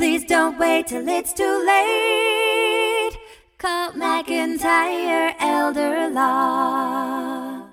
Please 0.00 0.24
don't 0.24 0.58
wait 0.58 0.86
till 0.86 1.06
it's 1.06 1.34
too 1.34 1.62
late. 1.66 3.18
Call 3.58 3.92
McIntyre 3.92 5.34
Elder 5.38 6.08
Law. 6.08 7.68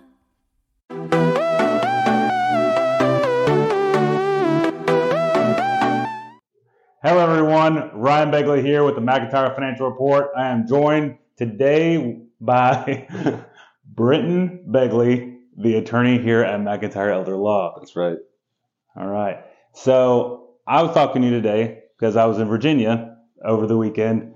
Hello, 7.01 7.31
everyone. 7.31 7.91
Ryan 7.93 8.29
Begley 8.29 8.61
here 8.61 8.83
with 8.83 8.95
the 8.95 9.01
McIntyre 9.01 9.55
Financial 9.55 9.89
Report. 9.89 10.31
I 10.35 10.49
am 10.49 10.67
joined 10.67 11.17
today 11.37 12.23
by 12.41 13.07
Britton 13.85 14.65
Begley, 14.69 15.37
the 15.57 15.77
attorney 15.77 16.17
here 16.17 16.41
at 16.41 16.59
McIntyre 16.59 17.13
Elder 17.13 17.37
Law. 17.37 17.75
That's 17.79 17.95
right. 17.95 18.17
All 18.97 19.07
right. 19.07 19.45
So 19.71 20.55
I 20.67 20.83
was 20.83 20.93
talking 20.93 21.21
to 21.21 21.29
you 21.29 21.33
today 21.33 21.83
because 21.97 22.15
I 22.15 22.25
was 22.25 22.39
in 22.39 22.47
Virginia 22.47 23.17
over 23.43 23.67
the 23.67 23.77
weekend. 23.77 24.33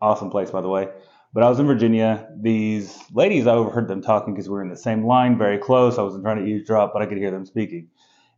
Awesome 0.00 0.30
place, 0.30 0.50
by 0.50 0.60
the 0.60 0.68
way. 0.68 0.88
But 1.32 1.42
I 1.42 1.48
was 1.48 1.58
in 1.58 1.66
Virginia. 1.66 2.28
These 2.40 2.96
ladies, 3.12 3.46
I 3.46 3.54
overheard 3.54 3.88
them 3.88 4.02
talking 4.02 4.34
because 4.34 4.48
we 4.48 4.54
were 4.54 4.62
in 4.62 4.68
the 4.70 4.76
same 4.76 5.04
line, 5.06 5.36
very 5.36 5.58
close. 5.58 5.98
I 5.98 6.02
wasn't 6.02 6.22
trying 6.24 6.44
to 6.44 6.44
eavesdrop, 6.44 6.92
but 6.92 7.02
I 7.02 7.06
could 7.06 7.18
hear 7.18 7.30
them 7.30 7.44
speaking. 7.46 7.88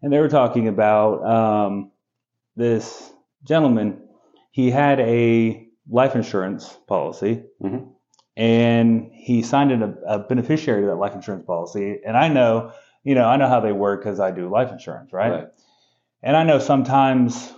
And 0.02 0.12
they 0.12 0.18
were 0.18 0.28
talking 0.28 0.68
about 0.68 1.24
um, 1.26 1.90
this 2.56 3.12
gentleman. 3.44 4.02
He 4.50 4.70
had 4.70 5.00
a 5.00 5.68
life 5.88 6.14
insurance 6.16 6.78
policy, 6.86 7.44
Mhm. 7.62 7.88
and 8.36 9.10
he 9.12 9.42
signed 9.42 9.72
in 9.72 9.82
a, 9.82 9.94
a 10.06 10.18
beneficiary 10.20 10.82
to 10.82 10.86
that 10.88 10.96
life 10.96 11.14
insurance 11.14 11.44
policy. 11.44 12.00
And 12.04 12.16
I 12.16 12.28
know, 12.28 12.72
you 13.04 13.14
know, 13.14 13.26
I 13.26 13.36
know 13.36 13.48
how 13.48 13.60
they 13.60 13.72
work 13.72 14.00
because 14.00 14.20
I 14.20 14.30
do 14.30 14.48
life 14.48 14.72
insurance, 14.72 15.12
right? 15.12 15.30
Right. 15.30 15.48
And 16.22 16.36
I 16.36 16.42
know 16.44 16.58
sometimes 16.58 17.52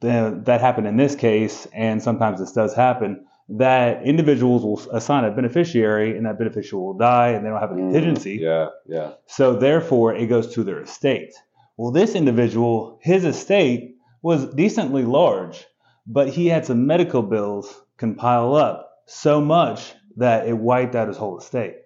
that 0.00 0.60
happened 0.60 0.86
in 0.86 0.96
this 0.96 1.14
case, 1.14 1.66
and 1.72 2.02
sometimes 2.02 2.40
this 2.40 2.52
does 2.52 2.74
happen, 2.74 3.24
that 3.48 4.02
individuals 4.04 4.62
will 4.62 4.96
assign 4.96 5.24
a 5.24 5.30
beneficiary, 5.30 6.16
and 6.16 6.24
that 6.26 6.38
beneficiary 6.38 6.82
will 6.82 6.96
die, 6.96 7.30
and 7.30 7.44
they 7.44 7.50
don't 7.50 7.60
have 7.60 7.72
a 7.72 7.74
Mm, 7.74 7.92
contingency. 7.92 8.38
Yeah, 8.40 8.68
yeah. 8.86 9.12
So 9.26 9.54
therefore, 9.54 10.14
it 10.14 10.26
goes 10.26 10.54
to 10.54 10.64
their 10.64 10.80
estate. 10.80 11.34
Well, 11.76 11.90
this 11.90 12.14
individual, 12.14 12.98
his 13.02 13.24
estate 13.24 13.96
was 14.22 14.46
decently 14.54 15.04
large, 15.04 15.66
but 16.06 16.28
he 16.28 16.46
had 16.46 16.64
some 16.64 16.86
medical 16.86 17.22
bills 17.22 17.82
can 17.96 18.14
pile 18.14 18.54
up 18.54 18.90
so 19.06 19.40
much 19.40 19.92
that 20.16 20.46
it 20.48 20.56
wiped 20.56 20.94
out 20.94 21.08
his 21.08 21.16
whole 21.16 21.38
estate. 21.38 21.76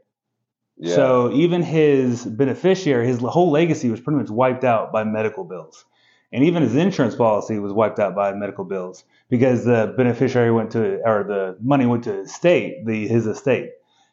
Yeah. 0.76 0.94
So 0.94 1.32
even 1.32 1.62
his 1.62 2.24
beneficiary, 2.24 3.06
his 3.08 3.18
whole 3.18 3.50
legacy 3.50 3.90
was 3.90 4.00
pretty 4.00 4.18
much 4.18 4.30
wiped 4.30 4.62
out 4.62 4.92
by 4.92 5.02
medical 5.02 5.42
bills. 5.44 5.84
And 6.32 6.44
even 6.44 6.62
his 6.62 6.74
insurance 6.76 7.14
policy 7.14 7.58
was 7.58 7.72
wiped 7.72 7.98
out 7.98 8.14
by 8.14 8.32
medical 8.34 8.64
bills 8.64 9.04
because 9.30 9.64
the 9.64 9.94
beneficiary 9.96 10.50
went 10.50 10.70
to, 10.72 11.00
or 11.08 11.24
the 11.24 11.56
money 11.60 11.86
went 11.86 12.04
to 12.04 12.12
his 12.12 12.30
estate, 12.30 12.84
the 12.86 13.08
his 13.08 13.26
estate. 13.26 13.70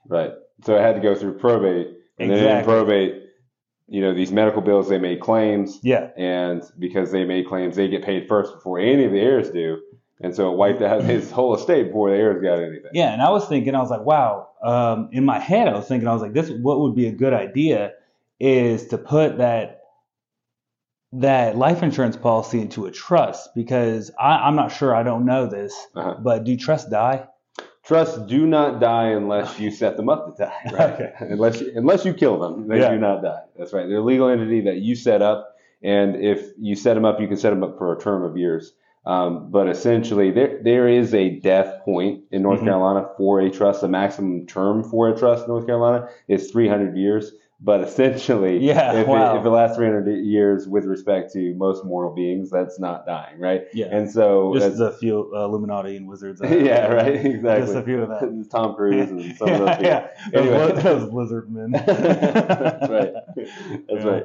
right. 0.07 0.31
So 0.63 0.75
it 0.77 0.81
had 0.81 0.95
to 0.95 1.01
go 1.01 1.13
through 1.15 1.37
probate, 1.39 1.97
and 2.17 2.31
then 2.31 2.59
in 2.59 2.63
probate, 2.63 3.23
you 3.89 3.99
know, 3.99 4.13
these 4.13 4.31
medical 4.31 4.61
bills 4.61 4.87
they 4.87 4.97
made 4.97 5.19
claims, 5.19 5.79
Yeah. 5.83 6.11
and 6.15 6.63
because 6.79 7.11
they 7.11 7.25
made 7.25 7.47
claims, 7.47 7.75
they 7.75 7.89
get 7.89 8.03
paid 8.05 8.29
first 8.29 8.53
before 8.53 8.79
any 8.79 9.03
of 9.03 9.11
the 9.11 9.19
heirs 9.19 9.49
do, 9.51 9.81
and 10.21 10.33
so 10.33 10.49
it 10.53 10.55
wiped 10.57 10.81
out 10.81 11.03
his 11.13 11.29
whole 11.29 11.53
estate 11.53 11.87
before 11.87 12.09
the 12.11 12.15
heirs 12.15 12.41
got 12.41 12.59
anything. 12.59 12.91
Yeah, 12.93 13.11
and 13.11 13.21
I 13.21 13.29
was 13.31 13.45
thinking, 13.49 13.75
I 13.75 13.81
was 13.81 13.89
like, 13.89 14.05
wow. 14.05 14.47
Um, 14.63 15.09
in 15.11 15.25
my 15.25 15.39
head, 15.39 15.67
I 15.67 15.73
was 15.75 15.87
thinking, 15.89 16.07
I 16.07 16.13
was 16.13 16.21
like, 16.21 16.31
this, 16.33 16.49
what 16.49 16.79
would 16.79 16.95
be 16.95 17.07
a 17.07 17.11
good 17.11 17.33
idea 17.33 17.91
is 18.39 18.87
to 18.87 18.97
put 18.97 19.37
that 19.39 19.81
that 21.19 21.57
life 21.57 21.83
insurance 21.83 22.17
policy 22.17 22.59
into 22.61 22.85
a 22.85 22.91
trust 22.91 23.49
because 23.55 24.11
I, 24.19 24.37
I'm 24.47 24.55
not 24.55 24.71
sure, 24.71 24.95
I 24.95 25.03
don't 25.03 25.25
know 25.25 25.45
this, 25.47 25.73
Uh-huh. 25.95 26.15
but 26.21 26.43
do 26.43 26.57
trusts 26.57 26.89
die? 26.89 27.27
Trusts 27.83 28.17
do 28.27 28.47
not 28.47 28.79
die 28.79 29.09
unless 29.09 29.59
you 29.59 29.69
set 29.71 29.95
them 29.97 30.09
up 30.09 30.35
to 30.37 30.43
die. 30.45 30.53
Right? 30.73 30.93
Okay. 30.93 31.11
unless 31.19 31.61
you, 31.61 31.71
unless 31.75 32.03
you 32.05 32.13
kill 32.13 32.39
them, 32.39 32.67
they 32.67 32.79
Yeah. 32.79 32.91
do 32.91 32.97
not 32.99 33.21
die. 33.21 33.41
That's 33.57 33.73
right. 33.73 33.87
They're 33.87 33.99
a 33.99 34.03
legal 34.03 34.27
entity 34.29 34.61
that 34.61 34.77
you 34.77 34.95
set 34.95 35.21
up, 35.21 35.55
and 35.83 36.15
if 36.15 36.49
you 36.59 36.75
set 36.75 36.95
them 36.95 37.05
up, 37.05 37.19
you 37.21 37.27
can 37.27 37.37
set 37.37 37.51
them 37.51 37.63
up 37.63 37.77
for 37.77 37.93
a 37.95 37.99
term 37.99 38.23
of 38.23 38.35
years. 38.37 38.73
Um, 39.05 39.51
but 39.51 39.69
essentially, 39.69 40.31
there 40.31 40.59
there 40.63 40.87
is 40.87 41.13
a 41.13 41.39
death 41.41 41.81
point 41.85 42.21
in 42.31 42.41
North 42.41 42.61
Mhm. 42.61 42.65
Carolina 42.65 43.07
for 43.17 43.39
a 43.39 43.51
trust. 43.51 43.81
The 43.81 43.87
maximum 43.87 44.47
term 44.47 44.83
for 44.83 45.09
a 45.09 45.15
trust 45.15 45.43
in 45.45 45.49
North 45.49 45.67
Carolina 45.67 46.07
is 46.27 46.49
300 46.49 46.97
years. 46.97 47.31
But 47.61 47.81
essentially, 47.81 48.57
Yeah, 48.65 48.93
if, 48.99 49.07
wow. 49.07 49.35
it, 49.35 49.39
if 49.39 49.45
it 49.45 49.49
lasts 49.49 49.77
300 49.77 50.25
years 50.25 50.67
with 50.67 50.83
respect 50.85 51.31
to 51.33 51.53
most 51.55 51.85
mortal 51.85 52.13
beings, 52.13 52.49
that's 52.49 52.79
not 52.79 53.05
dying, 53.05 53.39
right? 53.39 53.63
Yeah. 53.73 53.87
And 53.91 54.11
so 54.11 54.53
Just 54.57 54.77
the 54.77 54.91
few 54.91 55.31
uh, 55.33 55.45
Illuminati 55.45 55.95
and 55.95 56.07
wizards. 56.07 56.41
uh, 56.41 56.47
yeah, 56.49 56.87
right, 56.87 57.15
exactly. 57.25 57.65
Just 57.65 57.75
a 57.75 57.83
few 57.83 58.01
of 58.01 58.09
that. 58.09 58.47
Tom 58.51 58.75
Cruise 58.75 59.09
and 59.09 59.35
some 59.37 59.49
of 59.49 59.59
those 59.59 59.69
yeah, 59.81 60.07
people. 60.25 60.45
yeah. 60.45 60.57
Those, 60.57 60.67
Anyway. 60.73 60.81
those 60.81 61.13
lizard 61.13 61.49
men. 61.51 61.71
That's 61.71 62.89
right. 62.89 63.13
That's 63.35 63.49
Yeah. 63.89 64.05
right. 64.05 64.23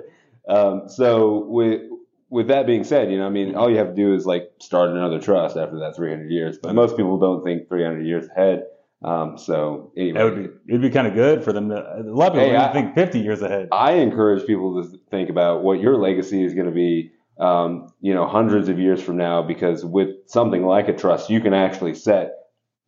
Um, 0.49 0.89
so 0.89 1.45
with 1.47 1.83
with 2.31 2.49
that 2.49 2.67
being 2.67 2.85
said, 2.85 3.11
you 3.11 3.19
know, 3.19 3.27
I 3.27 3.31
mean, 3.31 3.55
all 3.57 3.71
you 3.71 3.77
have 3.79 3.89
to 3.89 3.95
do 3.95 4.15
is 4.15 4.25
like 4.27 4.51
start 4.61 4.91
another 4.91 5.21
trust 5.21 5.57
after 5.57 5.79
that 5.81 5.97
300 5.97 6.31
years. 6.31 6.59
But 6.59 6.75
most 6.75 6.97
people 6.97 7.19
don't 7.19 7.45
think 7.45 7.69
300 7.69 8.07
years 8.07 8.29
ahead. 8.29 8.65
Um, 9.03 9.39
so 9.39 9.93
anyway, 9.97 10.19
That 10.19 10.25
would 10.25 10.37
be 10.37 10.49
it'd 10.69 10.83
be 10.83 10.91
kind 10.91 11.07
of 11.07 11.15
good 11.15 11.43
for 11.43 11.53
them 11.53 11.71
to. 11.71 11.77
A 11.77 12.03
lot 12.03 12.29
of 12.29 12.35
people 12.35 12.51
Hey, 12.51 12.57
I- 12.57 12.73
think 12.73 12.95
50 12.95 13.21
years 13.21 13.41
ahead. 13.43 13.69
I 13.73 13.93
encourage 13.93 14.47
people 14.47 14.83
to 14.83 14.99
think 15.11 15.31
about 15.31 15.63
what 15.63 15.81
your 15.81 15.97
legacy 15.97 16.45
is 16.45 16.55
going 16.55 16.67
to 16.67 16.73
be. 16.73 17.13
Um, 17.39 17.89
you 18.03 18.13
know, 18.13 18.27
hundreds 18.27 18.69
of 18.69 18.79
years 18.79 19.03
from 19.03 19.17
now, 19.17 19.41
because 19.43 19.83
with 19.83 20.11
something 20.27 20.63
like 20.67 20.89
a 20.89 20.93
trust, 20.93 21.31
you 21.31 21.41
can 21.41 21.55
actually 21.55 21.95
set 21.95 22.33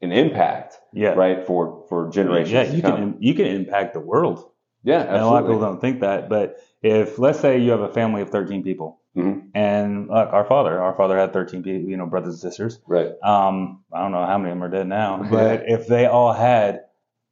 an 0.03 0.13
impact, 0.13 0.77
yeah. 0.93 1.11
right, 1.15 1.47
for 1.47 1.87
for 1.89 2.11
generations. 2.11 2.53
Yeah, 2.53 2.65
to 2.65 2.77
you 2.77 2.83
come. 2.83 2.97
can 2.97 3.17
you 3.21 3.35
can 3.35 3.47
impact 3.47 3.95
the 3.95 4.01
world. 4.01 4.51
Yeah, 4.85 4.97
Absolutely. 4.97 5.17
And 5.17 5.25
a 5.25 5.31
lot 5.31 5.43
of 5.43 5.49
people 5.49 5.61
don't 5.61 5.81
think 5.81 6.01
that. 6.01 6.29
But 6.29 6.57
if 6.83 7.19
let's 7.19 7.41
say 7.41 7.59
you 7.61 7.71
have 7.71 7.81
a 7.81 7.89
family 7.93 8.21
of 8.21 8.29
13 8.29 8.63
people, 8.63 9.01
Mhm. 9.17 9.49
and 9.55 10.09
like 10.09 10.33
our 10.33 10.45
father, 10.45 10.81
our 10.81 10.95
father 10.95 11.19
had 11.19 11.33
13 11.33 11.63
you 11.65 11.97
know, 11.97 12.07
brothers 12.07 12.35
and 12.35 12.41
sisters. 12.53 12.81
Right. 12.87 13.11
Um, 13.23 13.81
I 13.93 14.01
don't 14.03 14.13
know 14.13 14.25
how 14.25 14.39
many 14.39 14.51
of 14.53 14.57
them 14.57 14.65
are 14.65 14.71
dead 14.71 14.87
now, 14.89 15.23
but 15.31 15.65
if 15.69 15.87
they 15.87 16.07
all 16.07 16.33
had 16.33 16.81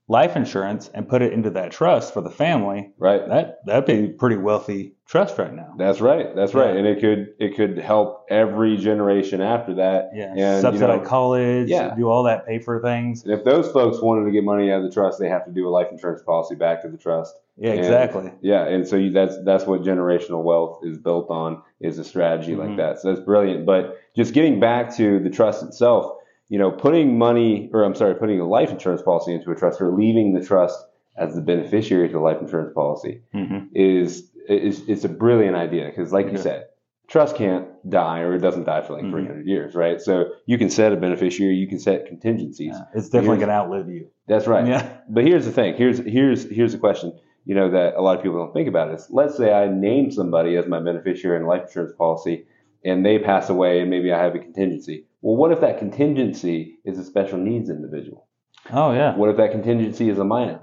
life 0.09 0.35
insurance 0.37 0.91
and 0.93 1.09
put 1.09 1.23
it 1.23 1.33
into 1.33 1.51
that 1.51 1.71
trust 1.71 2.13
for 2.13 2.21
the 2.21 2.31
family, 2.31 2.91
Right. 2.99 3.27
that 3.29 3.65
that'd 3.65 3.87
be 3.87 4.07
a 4.07 4.09
pretty 4.09 4.37
wealthy 4.37 4.97
trust 5.07 5.39
right 5.39 5.55
now. 5.55 5.73
That's 5.79 6.01
right. 6.01 6.35
That's 6.35 6.53
right. 6.53 6.73
Yeah. 6.75 6.79
And 6.81 6.87
it 6.87 7.01
could 7.01 7.29
it 7.39 7.57
could 7.57 7.79
help 7.79 8.27
every 8.29 8.77
generation 8.77 9.41
after 9.41 9.75
that. 9.75 10.11
Yeah, 10.13 10.35
And, 10.37 10.61
subsidize 10.61 10.97
you 10.97 11.03
know, 11.03 11.09
college, 11.09 11.69
Yeah. 11.69 11.95
do 11.95 12.09
all 12.09 12.25
that, 12.25 12.45
pay 12.45 12.59
for 12.59 12.81
things. 12.83 13.23
And 13.25 13.33
if 13.33 13.45
those 13.45 13.71
folks 13.71 14.03
wanted 14.03 14.25
to 14.25 14.33
get 14.33 14.43
money 14.45 14.71
out 14.73 14.79
of 14.79 14.85
the 14.85 14.91
trust, 14.93 15.19
they 15.21 15.29
have 15.29 15.45
to 15.45 15.51
do 15.53 15.69
a 15.69 15.71
life 15.71 15.89
insurance 15.93 16.23
policy 16.23 16.57
back 16.57 16.83
to 16.83 16.89
the 16.89 16.99
trust. 16.99 17.41
Yeah, 17.61 17.71
And- 17.73 17.79
exactly. 17.81 18.33
Yeah, 18.41 18.65
and 18.67 18.89
so 18.89 18.97
you, 18.97 19.11
that's 19.13 19.37
that's 19.45 19.67
what 19.67 19.83
generational 19.83 20.43
wealth 20.43 20.81
is 20.83 20.97
built 20.99 21.31
on 21.31 21.63
is 21.81 21.99
a 21.99 22.05
strategy 22.05 22.55
Mhm. 22.55 22.59
like 22.59 22.77
that. 22.79 22.99
So 23.01 23.09
that's 23.09 23.25
brilliant. 23.25 23.67
But 23.67 23.97
just 24.17 24.33
getting 24.35 24.59
back 24.61 24.97
to 24.97 25.21
the 25.21 25.29
trust 25.31 25.63
itself, 25.63 26.17
you 26.49 26.59
know, 26.59 26.71
putting 26.71 27.19
money 27.19 27.71
or 27.75 27.85
I'm 27.85 27.95
sorry, 27.95 28.15
putting 28.15 28.41
a 28.41 28.49
life 28.49 28.71
insurance 28.71 29.03
policy 29.03 29.35
into 29.35 29.51
a 29.51 29.55
trust 29.55 29.81
or 29.81 29.93
leaving 29.93 30.33
the 30.33 30.45
trust 30.45 30.79
as 31.17 31.35
the 31.35 31.43
beneficiary 31.43 32.09
to 32.09 32.15
the 32.15 32.19
life 32.21 32.39
insurance 32.41 32.73
policy 32.75 33.23
hmm 33.33 33.59
is 33.75 34.31
is 34.49 34.83
it's 34.89 35.05
a 35.05 35.09
brilliant 35.09 35.55
idea 35.55 35.85
because, 35.85 36.13
like 36.15 36.31
you 36.33 36.39
said, 36.39 36.65
trust 37.09 37.37
can't 37.37 37.67
die 37.91 38.21
or 38.21 38.35
it 38.35 38.39
doesn't 38.41 38.65
die 38.65 38.81
for 38.81 38.95
like 38.95 39.05
Mhm. 39.05 39.11
300 39.11 39.47
years, 39.47 39.75
right? 39.75 40.01
So 40.01 40.25
you 40.47 40.57
can 40.57 40.71
set 40.71 40.93
a 40.93 40.97
beneficiary, 40.97 41.55
you 41.57 41.69
can 41.69 41.79
set 41.79 42.07
contingencies. 42.07 42.73
Yeah, 42.75 42.85
it's 42.95 43.11
definitely 43.11 43.37
going 43.39 43.49
to 43.49 43.55
outlive 43.55 43.89
you. 43.91 44.07
That's 44.29 44.47
right. 44.47 44.67
Yeah. 44.67 44.89
But 45.11 45.25
here's 45.25 45.45
the 45.45 45.53
thing. 45.53 45.75
Here's 45.75 45.99
here's 45.99 46.49
here's 46.49 46.73
the 46.73 46.79
question. 46.79 47.13
You 47.51 47.57
know 47.57 47.69
that 47.73 47.97
a 47.97 48.01
lot 48.01 48.17
of 48.17 48.23
people 48.23 48.39
don't 48.39 48.53
think 48.53 48.69
about 48.69 48.95
is 48.95 49.09
let's 49.11 49.37
say 49.37 49.53
I 49.53 49.67
name 49.67 50.13
somebody 50.13 50.55
as 50.57 50.69
my 50.69 50.79
beneficiary 50.79 51.37
in 51.37 51.43
a 51.43 51.49
life 51.49 51.63
insurance 51.67 51.93
policy, 51.99 52.45
and 52.85 53.05
they 53.05 53.19
pass 53.19 53.51
away, 53.51 53.81
and 53.81 53.91
maybe 53.91 54.13
I 54.13 54.23
have 54.23 54.37
a 54.37 54.39
contingency. 54.39 55.07
Well, 55.21 55.35
what 55.35 55.51
if 55.51 55.61
that 55.63 55.81
contingency 55.81 56.79
is 56.85 56.97
a 56.97 57.03
special 57.05 57.39
needs 57.39 57.69
individual? 57.69 58.29
Oh 58.73 58.93
yeah. 58.93 59.17
What 59.17 59.31
if 59.31 59.37
that 59.39 59.51
contingency 59.51 60.09
is 60.11 60.19
a 60.21 60.25
minor? 60.25 60.61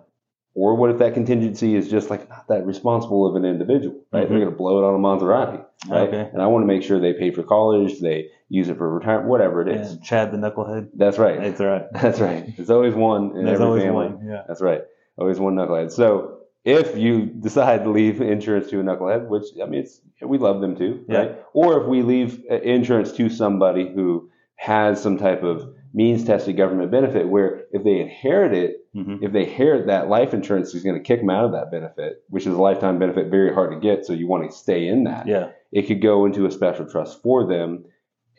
Or 0.53 0.75
what 0.75 0.89
if 0.89 0.99
that 0.99 1.13
contingency 1.13 1.75
is 1.75 1.89
just 1.89 2.09
like 2.09 2.29
not 2.29 2.47
that 2.47 2.65
responsible 2.65 3.27
of 3.27 3.35
an 3.35 3.43
individual, 3.43 4.05
right? 4.13 4.23
Mhm. 4.25 4.29
They're 4.29 4.39
going 4.39 4.51
to 4.51 4.55
blow 4.55 4.79
it 4.79 4.87
on 4.87 4.95
a 4.95 4.97
Maserati, 4.97 5.65
right? 5.89 6.07
Okay. 6.07 6.29
And 6.31 6.41
I 6.41 6.47
want 6.47 6.63
to 6.63 6.67
make 6.67 6.83
sure 6.83 7.01
they 7.01 7.11
pay 7.13 7.31
for 7.31 7.43
college, 7.43 7.99
they 7.99 8.29
use 8.47 8.69
it 8.69 8.77
for 8.77 8.89
retirement, 8.89 9.27
whatever 9.27 9.61
it 9.61 9.67
is. 9.75 9.91
And 9.91 10.03
Chad 10.03 10.31
the 10.31 10.37
knucklehead. 10.37 10.91
That's 10.95 11.17
right. 11.17 11.37
That's 11.41 11.59
right. 11.59 11.83
That's 12.01 12.21
right. 12.21 12.55
There's 12.55 12.69
always 12.69 12.93
one 12.95 13.35
in 13.35 13.43
There's 13.43 13.55
every 13.55 13.65
always 13.65 13.83
family. 13.83 14.07
one. 14.07 14.25
Yeah. 14.25 14.43
That's 14.47 14.61
right. 14.61 14.83
Always 15.17 15.37
one 15.37 15.55
knucklehead. 15.55 15.91
So 15.91 16.36
if 16.67 16.97
you 16.97 17.25
decide 17.27 17.85
to 17.85 17.89
leave 17.89 18.19
insurance 18.21 18.69
to 18.69 18.79
a 18.81 18.83
knucklehead, 18.83 19.29
which 19.29 19.45
I 19.63 19.65
mean, 19.65 19.81
it's 19.81 20.01
we 20.21 20.37
love 20.37 20.59
them 20.59 20.75
too, 20.75 21.05
Yeah. 21.07 21.17
right? 21.17 21.35
Or 21.53 21.81
if 21.81 21.87
we 21.87 22.01
leave 22.01 22.43
uh, 22.51 22.55
insurance 22.55 23.13
to 23.13 23.29
somebody 23.29 23.87
who 23.95 24.29
has 24.57 25.01
some 25.01 25.17
type 25.17 25.43
of 25.43 25.73
means 25.93 26.25
tested 26.25 26.57
government 26.57 26.91
benefit, 26.91 27.29
where 27.29 27.63
if 27.71 27.83
they 27.85 27.99
inherit 28.01 28.53
it, 28.53 28.71
hmm 28.93 29.15
if 29.21 29.31
they 29.31 29.43
inherit 29.43 29.87
that 29.87 30.09
life 30.09 30.33
insurance 30.33 30.73
is 30.75 30.83
going 30.83 30.95
to 30.97 31.01
kick 31.01 31.21
them 31.21 31.29
out 31.29 31.45
of 31.45 31.51
that 31.53 31.71
benefit, 31.71 32.23
which 32.29 32.45
is 32.45 32.53
a 32.53 32.61
lifetime 32.61 32.99
benefit, 32.99 33.27
very 33.31 33.53
hard 33.53 33.71
to 33.71 33.79
get. 33.79 34.05
So 34.05 34.11
you 34.13 34.27
want 34.27 34.49
to 34.49 34.55
stay 34.55 34.87
in 34.87 35.05
that. 35.05 35.25
Yeah. 35.27 35.51
It 35.71 35.83
could 35.87 36.01
go 36.01 36.25
into 36.25 36.45
a 36.45 36.51
special 36.51 36.85
trust 36.85 37.21
for 37.23 37.47
them. 37.47 37.85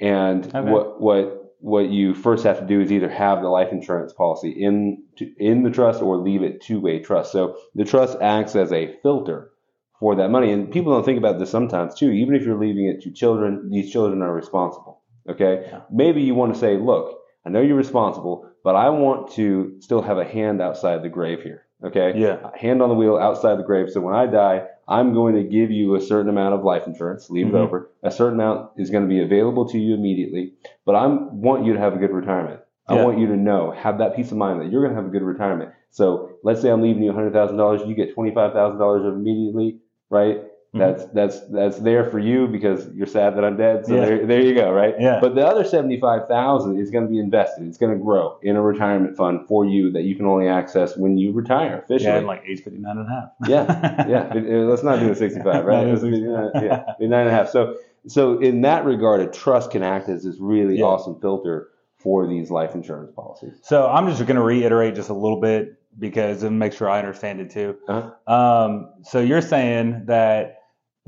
And 0.00 0.46
Okay. 0.54 0.70
what 0.70 1.00
what 1.00 1.37
what 1.60 1.88
you 1.88 2.14
first 2.14 2.44
have 2.44 2.60
to 2.60 2.66
do 2.66 2.80
is 2.80 2.92
either 2.92 3.08
have 3.08 3.42
the 3.42 3.48
life 3.48 3.72
insurance 3.72 4.12
policy 4.12 4.50
in 4.50 5.02
to, 5.16 5.32
in 5.38 5.62
the 5.62 5.70
trust 5.70 6.02
or 6.02 6.16
leave 6.16 6.42
it 6.42 6.62
to 6.62 6.86
a 6.86 7.00
trust. 7.00 7.32
So 7.32 7.56
the 7.74 7.84
trust 7.84 8.18
acts 8.20 8.54
as 8.54 8.72
a 8.72 8.96
filter 9.02 9.50
for 9.98 10.14
that 10.16 10.30
money. 10.30 10.52
And 10.52 10.70
people 10.70 10.92
don't 10.92 11.04
think 11.04 11.18
about 11.18 11.38
this 11.38 11.50
sometimes 11.50 11.94
too. 11.94 12.10
Even 12.10 12.34
if 12.34 12.42
you're 12.42 12.58
leaving 12.58 12.86
it 12.86 13.02
to 13.02 13.10
children, 13.10 13.70
these 13.70 13.90
children 13.90 14.22
are 14.22 14.32
responsible. 14.32 15.02
Okay. 15.28 15.66
Yeah. 15.66 15.80
Maybe 15.90 16.22
you 16.22 16.34
want 16.34 16.54
to 16.54 16.60
say, 16.60 16.76
look, 16.76 17.18
I 17.46 17.50
know 17.50 17.60
you're 17.60 17.76
responsible, 17.76 18.48
but 18.64 18.76
I 18.76 18.88
want 18.90 19.32
to 19.32 19.76
still 19.80 20.02
have 20.02 20.18
a 20.18 20.24
hand 20.24 20.60
outside 20.60 21.02
the 21.02 21.08
grave 21.08 21.42
here. 21.42 21.62
Okay. 21.84 22.12
Yeah. 22.16 22.50
Hand 22.56 22.82
on 22.82 22.88
the 22.88 22.94
wheel 22.94 23.16
outside 23.16 23.56
the 23.58 23.62
grave. 23.62 23.88
So 23.90 24.00
when 24.00 24.14
I 24.14 24.26
die, 24.26 24.66
I'm 24.88 25.14
going 25.14 25.34
to 25.36 25.44
give 25.44 25.70
you 25.70 25.94
a 25.94 26.00
certain 26.00 26.28
amount 26.28 26.54
of 26.54 26.64
life 26.64 26.86
insurance, 26.86 27.30
leave 27.30 27.46
Mhm. 27.46 27.54
it 27.54 27.56
over. 27.56 27.90
A 28.02 28.10
certain 28.10 28.34
amount 28.40 28.70
is 28.76 28.90
going 28.90 29.04
to 29.04 29.08
be 29.08 29.22
available 29.22 29.66
to 29.68 29.78
you 29.78 29.94
immediately, 29.94 30.54
but 30.84 30.94
I 30.96 31.06
want 31.06 31.64
you 31.64 31.74
to 31.74 31.78
have 31.78 31.94
a 31.94 31.98
good 31.98 32.10
retirement. 32.10 32.60
I 32.88 32.96
Yeah. 32.96 33.04
want 33.04 33.18
you 33.18 33.26
to 33.28 33.36
know, 33.36 33.70
have 33.70 33.98
that 33.98 34.16
peace 34.16 34.32
of 34.32 34.38
mind 34.38 34.60
that 34.60 34.72
you're 34.72 34.80
going 34.82 34.94
to 34.94 35.00
have 35.00 35.06
a 35.06 35.12
good 35.12 35.22
retirement. 35.22 35.70
So 35.90 36.30
let's 36.42 36.60
say 36.60 36.70
I'm 36.70 36.82
leaving 36.82 37.02
you 37.02 37.12
$100,000, 37.12 37.86
you 37.86 37.94
get 37.94 38.14
$25,000 38.14 39.04
immediately, 39.04 39.78
right? 40.10 40.42
Mhm. 40.74 40.78
That's 40.80 41.04
that's 41.14 41.40
that's 41.48 41.78
there 41.78 42.04
for 42.04 42.18
you 42.18 42.46
because 42.46 42.90
you're 42.94 43.06
sad 43.06 43.34
that 43.36 43.44
I'm 43.44 43.56
dead. 43.56 43.86
So 43.86 43.94
Yeah. 43.94 44.04
there, 44.04 44.26
there 44.26 44.40
you 44.42 44.54
go, 44.54 44.70
right? 44.70 44.94
Yeah. 45.00 45.18
But 45.18 45.34
the 45.34 45.46
other 45.46 45.64
75,000 45.64 46.78
is 46.78 46.90
going 46.90 47.04
to 47.04 47.10
be 47.10 47.18
invested. 47.18 47.66
It's 47.66 47.78
going 47.78 47.96
to 47.96 47.98
grow 48.04 48.38
in 48.42 48.54
a 48.54 48.60
retirement 48.62 49.16
fund 49.16 49.46
for 49.48 49.64
you 49.64 49.90
that 49.92 50.02
you 50.02 50.14
can 50.14 50.26
only 50.26 50.46
access 50.46 50.94
when 50.96 51.16
you 51.16 51.32
retire 51.32 51.78
officially. 51.78 52.12
Yeah, 52.20 52.26
like 52.26 52.42
age 52.46 52.62
59 52.62 52.98
and 52.98 53.06
a 53.06 53.10
half. 53.10 53.28
Yeah, 53.48 54.06
yeah. 54.08 54.34
It- 54.36 54.46
it- 54.46 54.64
let's 54.66 54.82
not 54.82 55.00
do 55.00 55.08
the 55.08 55.14
65, 55.14 55.64
right? 55.64 55.86
No, 55.86 55.90
Let's 55.92 56.02
do, 56.02 56.34
uh, 56.34 56.50
yeah, 56.62 56.84
nine 57.00 57.20
and 57.20 57.28
a 57.28 57.32
half. 57.32 57.48
So, 57.48 57.76
so 58.06 58.38
in 58.38 58.60
that 58.62 58.84
regard, 58.84 59.20
a 59.20 59.26
trust 59.26 59.70
can 59.70 59.82
act 59.82 60.08
as 60.10 60.24
this 60.24 60.36
really 60.38 60.78
Yeah. 60.80 60.84
awesome 60.84 61.18
filter 61.20 61.68
for 61.96 62.26
these 62.26 62.50
life 62.50 62.74
insurance 62.74 63.10
policies. 63.16 63.54
So 63.62 63.86
I'm 63.88 64.06
just 64.06 64.20
going 64.26 64.36
to 64.36 64.42
reiterate 64.42 64.94
just 64.94 65.08
a 65.08 65.14
little 65.14 65.40
bit 65.40 65.74
because 65.98 66.42
and 66.44 66.58
make 66.58 66.72
sure 66.74 66.88
I 66.90 66.98
understand 66.98 67.40
it 67.40 67.50
too. 67.50 67.76
Uh-huh. 67.88 68.32
Um, 68.32 68.90
so 69.02 69.18
you're 69.20 69.40
saying 69.40 70.02
that 70.06 70.57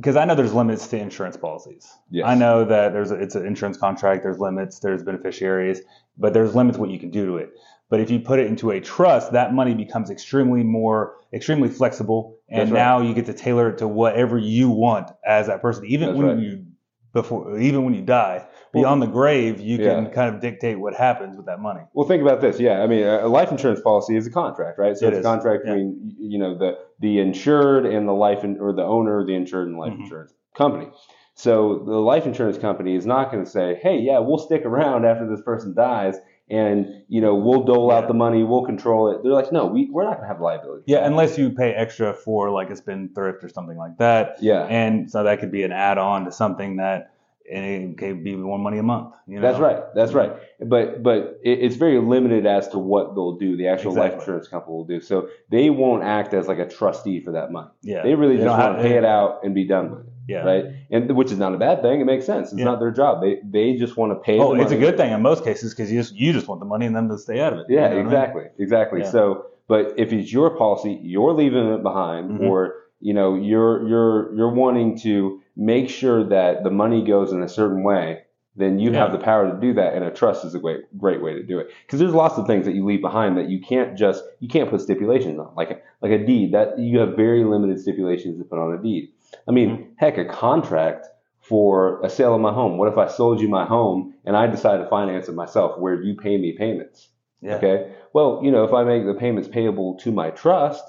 because 0.01 0.17
I 0.17 0.25
know 0.25 0.35
there's 0.35 0.55
limits 0.55 0.89
to 0.89 0.99
insurance 0.99 1.37
policies. 1.37 1.87
Yes. 2.11 2.25
I 2.27 2.35
know 2.35 2.65
that 2.65 2.95
there's 2.95 3.11
a, 3.11 3.17
it's 3.17 3.35
an 3.35 3.45
insurance 3.45 3.77
contract. 3.77 4.23
There's 4.23 4.39
limits. 4.39 4.79
There's 4.79 5.03
beneficiaries, 5.03 5.83
but 6.17 6.33
there's 6.33 6.55
limits 6.55 6.79
what 6.79 6.89
you 6.89 6.99
can 6.99 7.11
do 7.11 7.27
to 7.27 7.37
it. 7.37 7.51
But 7.91 8.01
if 8.01 8.11
you 8.11 8.19
put 8.19 8.39
it 8.39 8.47
into 8.47 8.71
a 8.71 8.81
trust, 8.81 9.33
that 9.33 9.53
money 9.53 9.75
becomes 9.75 10.09
extremely 10.11 10.63
more, 10.63 11.17
extremely 11.35 11.69
flexible, 11.69 12.39
and 12.49 12.71
right. 12.71 12.79
now 12.79 13.03
you 13.03 13.13
get 13.13 13.27
to 13.27 13.35
tailor 13.35 13.69
it 13.69 13.79
to 13.79 13.89
whatever 13.89 14.39
you 14.39 14.71
want 14.71 15.11
as 15.27 15.49
that 15.49 15.61
person. 15.61 15.85
Even 15.85 16.09
That's 16.09 16.19
when 16.19 16.27
right. 16.29 16.39
you 16.39 16.65
before, 17.13 17.59
even 17.59 17.85
when 17.85 17.93
you 17.93 18.03
die, 18.03 18.47
beyond 18.73 19.03
the 19.03 19.07
grave, 19.07 19.61
you 19.61 19.77
can 19.77 20.05
yeah. 20.05 20.11
kind 20.11 20.35
of 20.35 20.41
dictate 20.41 20.79
what 20.79 20.95
happens 20.95 21.37
with 21.37 21.47
that 21.47 21.61
money. 21.61 21.81
Well, 21.93 22.07
think 22.07 22.23
about 22.23 22.41
this. 22.41 22.61
Yeah, 22.61 22.83
I 22.83 22.87
mean, 22.87 23.03
a 23.03 23.27
a 23.27 23.29
life 23.29 23.51
insurance 23.51 23.81
policy 23.81 24.17
is 24.17 24.27
a 24.27 24.31
contract, 24.31 24.79
right? 24.79 24.97
So 24.97 25.07
It 25.07 25.15
it's 25.15 25.19
is, 25.19 25.27
a 25.27 25.29
contract 25.29 25.65
yeah. 25.67 25.73
between 25.73 26.15
you 26.19 26.39
know 26.39 26.57
the 26.57 26.79
the 27.01 27.19
insured 27.19 27.87
and 27.87 28.07
the 28.07 28.13
life 28.13 28.45
in, 28.45 28.59
or 28.61 28.73
the 28.73 28.85
owner 28.85 29.21
of 29.21 29.27
the 29.27 29.35
insured 29.35 29.69
and 29.69 29.79
life 29.79 29.93
Mhm. 29.93 30.01
insurance 30.01 30.35
company. 30.55 30.89
So 31.35 31.79
the 31.87 31.99
life 31.99 32.27
insurance 32.27 32.59
company 32.59 32.95
is 32.95 33.07
not 33.07 33.33
going 33.33 33.43
to 33.45 33.51
say, 33.51 33.77
"Hey, 33.83 33.99
yeah, 33.99 34.19
we'll 34.19 34.39
stick 34.39 34.65
around 34.67 35.07
after 35.07 35.27
this 35.27 35.41
person 35.41 35.75
dies, 35.75 36.21
and 36.51 36.87
you 37.09 37.21
know 37.23 37.35
we'll 37.35 37.63
dole 37.63 37.91
out 37.91 38.09
the 38.09 38.15
money, 38.15 38.43
we'll 38.45 38.65
control 38.67 39.11
it." 39.11 39.23
They're 39.23 39.33
like, 39.33 39.51
"No, 39.51 39.65
we 39.67 39.89
we're 39.91 40.05
not 40.05 40.17
going 40.19 40.29
to 40.29 40.35
have 40.35 40.41
liability." 40.43 40.83
Yeah, 40.87 41.07
unless 41.07 41.39
you 41.39 41.49
pay 41.51 41.73
extra 41.73 42.13
for 42.13 42.51
like 42.51 42.69
a 42.71 42.77
spendthrift 42.77 43.43
or 43.43 43.49
something 43.49 43.79
like 43.79 43.97
that. 43.97 44.37
yeah, 44.43 44.65
And 44.69 45.11
so 45.11 45.23
that 45.23 45.41
could 45.41 45.51
be 45.53 45.63
an 45.63 45.73
add-on 45.73 46.27
to 46.27 46.33
something 46.33 46.77
that 46.77 47.13
it 47.51 47.99
can 47.99 48.23
be 48.23 48.35
one 48.37 48.61
money 48.61 48.79
a 48.79 48.83
month. 48.83 49.15
You 49.27 49.37
know? 49.37 49.43
That's 49.43 49.59
right. 49.59 49.83
That's 49.95 50.13
right. 50.13 50.33
But 50.65 51.03
but 51.03 51.41
it, 51.43 51.59
it's 51.61 51.77
very 51.77 51.99
limited 52.01 52.47
as 52.47 52.69
to 52.69 52.79
what 52.79 53.15
they'll 53.15 53.37
do. 53.39 53.57
The 53.57 53.69
actual 53.69 53.93
life 53.95 54.15
insurance 54.15 54.49
company 54.49 54.73
will 54.75 54.85
do. 54.85 55.01
So 55.01 55.29
they 55.51 55.71
won't 55.71 56.03
act 56.05 56.33
as 56.35 56.47
like 56.49 56.59
a 56.59 56.69
trustee 56.69 57.21
for 57.21 57.33
that 57.33 57.51
money. 57.53 57.69
Yeah. 57.83 58.03
They 58.03 58.15
really 58.15 58.37
They 58.37 58.45
just 58.45 58.51
want 58.59 58.63
have- 58.63 58.77
to 58.77 58.83
pay 58.83 58.97
it 58.97 59.05
out 59.05 59.41
and 59.45 59.55
be 59.55 59.65
done 59.67 59.91
with 59.91 60.01
it. 60.01 60.07
Yeah. 60.29 60.45
Right. 60.45 60.65
And 60.93 61.11
which 61.17 61.33
is 61.33 61.39
not 61.39 61.55
a 61.55 61.59
bad 61.59 61.83
thing. 61.83 62.01
It 62.01 62.05
makes 62.05 62.25
sense. 62.25 62.51
It's 62.53 62.59
Yeah. 62.59 62.67
not 62.67 62.79
their 62.79 62.93
job. 62.93 63.21
They 63.21 63.39
they 63.43 63.75
just 63.77 63.97
want 63.97 64.13
to 64.13 64.17
pay. 64.17 64.39
Oh, 64.39 64.53
it's 64.55 64.71
a 64.71 64.77
good 64.77 64.97
thing 64.97 65.11
in 65.13 65.21
most 65.23 65.43
cases 65.43 65.75
because 65.75 65.91
you 65.91 65.99
just 66.01 66.15
you 66.15 66.33
just 66.33 66.47
want 66.47 66.61
the 66.61 66.67
money 66.67 66.87
and 66.87 66.95
them 66.95 67.09
to 67.09 67.19
stay 67.19 67.41
out 67.41 67.53
of 67.53 67.59
it. 67.61 67.67
You 67.69 67.77
Yeah. 67.77 67.81
know 67.81 67.87
what 67.89 67.93
I 67.93 67.97
mean? 67.97 68.07
exactly. 68.07 68.45
Exactly. 68.59 69.01
Yeah. 69.01 69.11
So, 69.11 69.47
but 69.67 69.95
if 69.97 70.13
it's 70.13 70.33
your 70.33 70.51
policy, 70.57 71.01
you're 71.03 71.33
leaving 71.33 71.73
it 71.73 71.83
behind, 71.83 72.31
Mhm. 72.39 72.49
or 72.49 72.75
you 73.01 73.13
know 73.15 73.35
you're 73.35 73.89
you're 73.89 74.33
you're 74.37 74.53
wanting 74.55 74.97
to 74.99 75.41
make 75.61 75.89
sure 75.91 76.25
that 76.29 76.65
the 76.65 76.71
money 76.71 77.05
goes 77.05 77.31
in 77.33 77.43
a 77.43 77.49
certain 77.49 77.85
way. 77.85 78.23
Then 78.57 78.81
you 78.81 78.93
have 78.93 79.13
the 79.13 79.19
power 79.19 79.49
to 79.49 79.61
do 79.61 79.73
that, 79.75 79.95
and 79.95 80.05
a 80.05 80.11
trust 80.11 80.45
is 80.45 80.57
a 80.57 80.59
great 80.59 80.83
great 80.99 81.23
way 81.23 81.35
to 81.35 81.43
do 81.43 81.61
it. 81.61 81.69
Because 81.87 82.01
there's 82.01 82.13
lots 82.15 82.37
of 82.37 82.47
things 82.49 82.65
that 82.67 82.75
you 82.75 82.85
leave 82.85 83.01
behind 83.01 83.37
that 83.37 83.49
you 83.49 83.61
can't 83.61 83.97
just 83.97 84.25
you 84.41 84.49
can't 84.49 84.69
put 84.69 84.81
stipulations 84.81 85.39
on, 85.39 85.55
like 85.55 85.71
a, 85.71 85.79
like 86.03 86.11
a 86.11 86.27
deed. 86.27 86.53
That 86.53 86.79
you 86.79 86.99
have 86.99 87.15
very 87.15 87.45
limited 87.45 87.79
stipulations 87.81 88.39
to 88.39 88.45
put 88.45 88.59
on 88.59 88.75
a 88.75 88.83
deed. 88.83 89.11
I 89.49 89.53
mean, 89.53 89.71
Mm-hmm. 89.71 89.93
heck, 89.99 90.19
a 90.19 90.25
contract 90.25 91.07
for 91.41 92.03
a 92.03 92.11
sale 92.11 92.35
of 92.35 92.41
my 92.41 92.53
home. 92.53 92.77
What 92.77 92.93
if 92.93 92.99
I 92.99 93.07
sold 93.07 93.41
you 93.41 93.49
my 93.49 93.65
home 93.65 94.15
and 94.25 94.37
I 94.37 94.47
decide 94.49 94.79
to 94.79 94.89
finance 94.89 95.29
it 95.29 95.35
myself, 95.35 95.79
where 95.79 96.03
you 96.03 96.17
pay 96.17 96.37
me 96.37 96.53
payments? 96.53 97.09
Yeah. 97.41 97.55
Okay. 97.55 97.93
Well, 98.13 98.41
you 98.43 98.51
know, 98.51 98.65
if 98.65 98.75
I 98.75 98.83
make 98.85 99.07
the 99.07 99.15
payments 99.15 99.49
payable 99.49 99.97
to 99.99 100.11
my 100.13 100.31
trust 100.31 100.85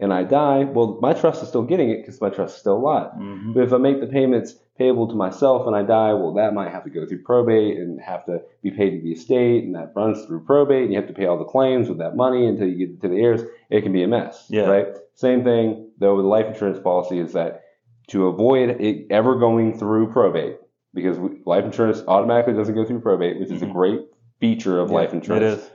and 0.00 0.12
I 0.12 0.24
die, 0.24 0.64
well, 0.64 0.98
my 1.00 1.12
trust 1.12 1.42
is 1.42 1.48
still 1.48 1.62
getting 1.62 1.90
it 1.90 1.98
because 1.98 2.20
my 2.20 2.30
trust 2.30 2.54
is 2.56 2.60
still 2.60 2.78
alive. 2.78 3.10
Mhm. 3.18 3.54
But 3.54 3.64
if 3.64 3.72
I 3.72 3.76
make 3.78 4.00
the 4.00 4.06
payments 4.06 4.54
payable 4.78 5.06
to 5.08 5.14
myself 5.14 5.66
and 5.66 5.76
I 5.76 5.82
die, 5.82 6.14
well, 6.14 6.32
that 6.34 6.54
might 6.54 6.70
have 6.70 6.84
to 6.84 6.90
go 6.90 7.04
through 7.06 7.22
probate 7.22 7.76
and 7.78 8.00
have 8.00 8.24
to 8.24 8.40
be 8.62 8.70
paid 8.70 8.90
to 8.96 9.02
the 9.02 9.12
estate, 9.12 9.64
and 9.64 9.74
that 9.74 9.92
runs 9.94 10.24
through 10.24 10.40
probate, 10.44 10.84
and 10.84 10.92
you 10.92 10.98
have 10.98 11.08
to 11.08 11.12
pay 11.14 11.26
all 11.26 11.38
the 11.38 11.44
claims 11.44 11.88
with 11.88 11.98
that 11.98 12.16
money 12.16 12.46
until 12.46 12.66
you 12.66 12.86
get 12.86 13.00
to 13.02 13.08
the 13.08 13.20
heirs. 13.20 13.42
It 13.68 13.82
can 13.82 13.92
be 13.92 14.02
a 14.02 14.08
mess. 14.08 14.46
Yeah. 14.48 14.68
Right. 14.70 14.86
Same 15.14 15.44
thing 15.44 15.90
though 15.98 16.16
with 16.16 16.24
life 16.24 16.46
insurance 16.46 16.80
policy 16.80 17.18
is 17.18 17.34
that 17.34 17.60
to 18.08 18.26
avoid 18.26 18.80
it 18.80 19.06
ever 19.10 19.36
going 19.38 19.76
through 19.78 20.10
probate, 20.12 20.56
because 20.94 21.18
life 21.44 21.64
insurance 21.64 22.02
automatically 22.08 22.54
doesn't 22.54 22.74
go 22.74 22.84
through 22.86 23.00
probate, 23.00 23.38
which 23.38 23.50
is 23.50 23.60
a 23.62 23.66
Mhm. 23.66 23.72
great 23.74 24.00
feature 24.40 24.80
of 24.80 24.88
Yeah, 24.88 24.96
life 24.96 25.12
insurance 25.12 25.42
It 25.42 25.46
is. 25.58 25.70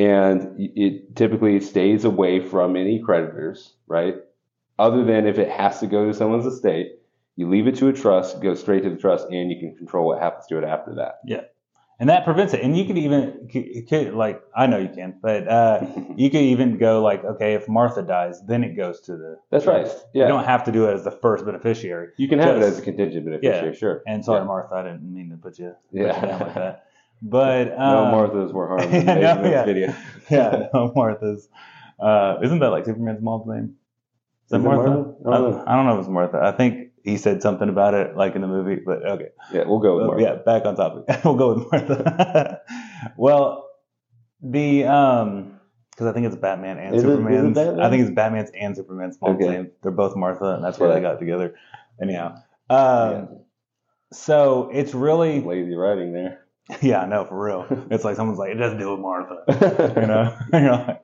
And 0.00 0.54
it 0.58 1.14
typically 1.14 1.60
stays 1.60 2.04
away 2.04 2.40
from 2.40 2.74
any 2.76 3.02
creditors, 3.02 3.74
right? 3.86 4.16
Other 4.78 5.04
than 5.04 5.26
if 5.26 5.38
it 5.38 5.50
has 5.50 5.80
to 5.80 5.86
go 5.86 6.06
to 6.06 6.14
someone's 6.14 6.46
estate, 6.46 6.92
you 7.36 7.48
leave 7.48 7.66
it 7.66 7.74
to 7.76 7.88
a 7.88 7.92
trust, 7.92 8.40
goes 8.42 8.60
straight 8.60 8.82
to 8.84 8.90
the 8.90 8.96
trust, 8.96 9.26
and 9.30 9.50
you 9.50 9.58
can 9.58 9.76
control 9.76 10.06
what 10.06 10.22
happens 10.22 10.46
to 10.46 10.56
it 10.58 10.64
after 10.64 10.94
that. 10.94 11.20
Yeah, 11.26 11.42
and 11.98 12.08
that 12.08 12.24
prevents 12.24 12.54
it. 12.54 12.62
And 12.62 12.76
you 12.76 12.86
could 12.86 12.96
even 12.96 13.84
could, 13.88 14.14
like 14.14 14.42
I 14.56 14.66
know 14.66 14.78
you 14.78 14.88
can, 14.88 15.18
but 15.20 15.46
uh, 15.46 15.86
you 16.16 16.30
could 16.30 16.40
even 16.40 16.78
go 16.78 17.02
like, 17.02 17.22
okay, 17.24 17.52
if 17.52 17.68
Martha 17.68 18.00
dies, 18.02 18.40
then 18.46 18.64
it 18.64 18.74
goes 18.76 19.00
to 19.02 19.16
the. 19.18 19.36
That's 19.50 19.66
right. 19.66 19.86
Yeah, 20.14 20.22
You 20.24 20.28
don't 20.28 20.44
have 20.44 20.64
to 20.64 20.72
do 20.72 20.86
it 20.88 20.94
as 20.94 21.04
the 21.04 21.10
first 21.10 21.44
beneficiary. 21.44 22.08
you 22.16 22.26
can 22.28 22.38
have 22.38 22.56
it 22.56 22.62
as 22.62 22.78
a 22.78 22.82
contingent 22.82 23.26
beneficiary, 23.26 23.72
Yeah. 23.72 23.78
sure. 23.78 24.02
And 24.06 24.24
sorry, 24.24 24.40
Yeah. 24.40 24.46
Martha, 24.46 24.74
I 24.76 24.82
didn't 24.84 25.12
mean 25.12 25.28
to 25.30 25.36
put 25.36 25.58
you, 25.58 25.74
put 25.92 26.00
you 26.00 26.06
down 26.06 26.40
like 26.40 26.54
that. 26.54 26.86
But 27.22 27.76
no 27.78 28.06
um, 28.06 28.14
Marthas 28.14 28.52
were 28.52 28.68
harmed 28.68 28.94
in 28.94 29.04
no, 29.06 29.14
this 29.14 29.50
yeah. 29.50 29.64
video. 29.64 29.94
yeah, 30.30 30.68
no 30.74 30.92
Martha's. 30.94 31.48
Uh, 31.98 32.38
isn't 32.42 32.60
that 32.60 32.70
like 32.70 32.86
Superman's 32.86 33.20
mom's 33.22 33.46
name? 33.46 33.74
Is 34.46 34.50
that 34.50 34.58
Is 34.58 34.64
Martha? 34.64 34.88
Martha? 34.90 35.14
I 35.28 35.32
don't 35.38 35.50
know. 35.52 35.64
I, 35.66 35.72
I 35.72 35.76
don't 35.76 35.86
know 35.86 35.94
if 35.94 36.00
it's 36.00 36.08
Martha. 36.08 36.40
I 36.42 36.52
think 36.52 36.92
he 37.04 37.16
said 37.18 37.42
something 37.42 37.68
about 37.68 37.94
it 37.94 38.16
like 38.16 38.34
in 38.36 38.40
the 38.40 38.46
movie, 38.48 38.80
but 38.84 39.04
okay. 39.06 39.28
Yeah, 39.52 39.64
we'll 39.66 39.80
go 39.80 39.96
with 39.96 40.06
Martha. 40.06 40.22
yeah, 40.22 40.34
back 40.36 40.64
on 40.64 40.76
topic. 40.76 41.24
we'll 41.24 41.34
go 41.36 41.54
with 41.54 41.70
Martha. 41.70 42.60
well, 43.16 43.68
the 44.42 44.84
um, 44.86 45.60
because 45.90 46.06
I 46.06 46.12
think 46.14 46.26
it's 46.26 46.36
Batman 46.36 46.78
and 46.78 46.94
Is 46.96 47.02
it- 47.02 47.06
is 47.06 47.12
it 47.12 47.16
Superman's. 47.18 47.54
Batman? 47.54 47.80
I 47.84 47.90
think 47.90 48.02
it's 48.02 48.14
Batman's 48.14 48.50
and 48.58 48.74
Superman's 48.74 49.18
mom's 49.20 49.42
Okay. 49.42 49.50
name. 49.54 49.70
They're 49.82 49.92
both 49.92 50.16
Martha, 50.16 50.54
and 50.54 50.64
that's 50.64 50.78
why 50.78 50.88
Yeah. 50.88 50.94
they 50.94 51.00
got 51.02 51.18
together. 51.18 51.54
Anyhow, 52.00 52.36
um, 52.70 53.40
so 54.10 54.70
it's 54.72 54.94
really 54.94 55.40
Lazy 55.42 55.74
writing 55.74 56.14
there. 56.14 56.46
yeah, 56.82 57.04
no, 57.06 57.24
for 57.24 57.42
real. 57.44 57.86
It's 57.90 58.04
like 58.04 58.16
someone's 58.16 58.38
like, 58.38 58.50
it 58.50 58.54
doesn't 58.56 58.78
deal 58.78 58.92
with 58.92 59.00
Martha, 59.00 59.94
you 60.00 60.06
know. 60.06 60.36
You're 60.52 60.72
like, 60.72 61.02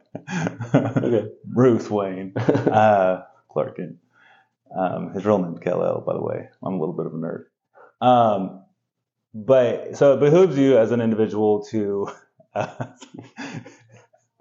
Okay. 0.97 1.29
Bruce 1.45 1.91
Wayne, 1.91 2.33
uh, 2.37 3.23
Clark 3.49 3.77
Kent. 3.77 3.97
Um, 4.77 5.13
his 5.13 5.25
real 5.25 5.39
name's 5.39 5.61
Kal-El, 5.61 6.01
by 6.01 6.15
the 6.15 6.23
way. 6.23 6.49
I'm 6.63 6.75
a 6.75 6.79
little 6.79 6.95
bit 6.95 7.07
of 7.07 7.15
a 7.15 7.17
nerd. 7.17 7.45
Um, 8.01 8.65
but 9.35 9.97
so 9.97 10.15
it 10.15 10.21
behooves 10.21 10.59
you 10.59 10.79
as 10.79 10.91
an 10.93 11.01
individual 11.01 11.65
to. 11.67 12.09
Uh, 12.55 12.87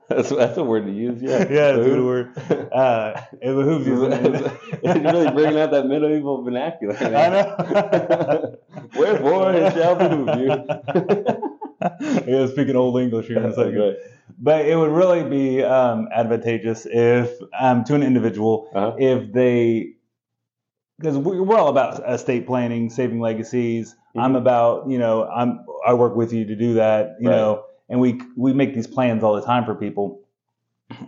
that's 0.09 0.29
that's 0.29 0.57
a 0.57 0.63
word 0.63 0.85
to 0.85 0.91
use. 0.91 1.21
Yeah, 1.21 1.39
yeah, 1.49 1.75
it's 1.75 1.85
a 1.85 1.89
good 1.89 2.03
word. 2.05 2.37
Uh, 2.71 3.21
it 3.41 3.55
behooves 3.55 3.87
you. 3.87 4.05
As 4.05 4.81
You're 4.83 5.03
really 5.03 5.31
bringing 5.31 5.59
out 5.59 5.71
that 5.71 5.85
medieval 5.87 6.43
vernacular. 6.43 6.95
I 6.95 7.29
know. 7.29 8.55
Wherefore 8.97 9.53
it 9.53 9.73
shall 9.75 9.95
behoove 9.95 10.39
you. 10.39 12.27
yeah, 12.27 12.47
speaking 12.47 12.75
old 12.75 12.99
English 12.99 13.27
here 13.27 13.37
in 13.37 13.45
a 13.45 13.53
second. 13.53 13.77
Right. 13.77 13.95
But 14.39 14.65
it 14.65 14.75
would 14.75 14.91
really 14.91 15.23
be 15.23 15.63
um, 15.63 16.07
advantageous 16.13 16.85
if, 16.89 17.31
um, 17.59 17.83
to 17.85 17.95
an 17.95 18.03
individual, 18.03 18.69
Uh-huh. 18.73 18.95
if 18.97 19.31
they 19.33 19.91
because 20.97 21.17
we're, 21.17 21.57
all 21.57 21.67
about 21.67 22.01
estate 22.09 22.47
planning, 22.47 22.89
saving 22.89 23.19
legacies. 23.19 23.95
Mhm. 24.15 24.21
I'm 24.23 24.35
about, 24.37 24.89
you 24.89 24.97
know, 24.97 25.25
I'm 25.25 25.65
I 25.85 25.93
work 25.93 26.15
with 26.15 26.31
you 26.31 26.45
to 26.45 26.55
do 26.55 26.75
that, 26.75 27.17
you 27.19 27.29
Right. 27.29 27.35
know, 27.35 27.63
and 27.89 27.99
we 27.99 28.21
we 28.37 28.53
make 28.53 28.73
these 28.73 28.87
plans 28.87 29.21
all 29.23 29.35
the 29.35 29.41
time 29.41 29.65
for 29.65 29.75
people. 29.75 30.21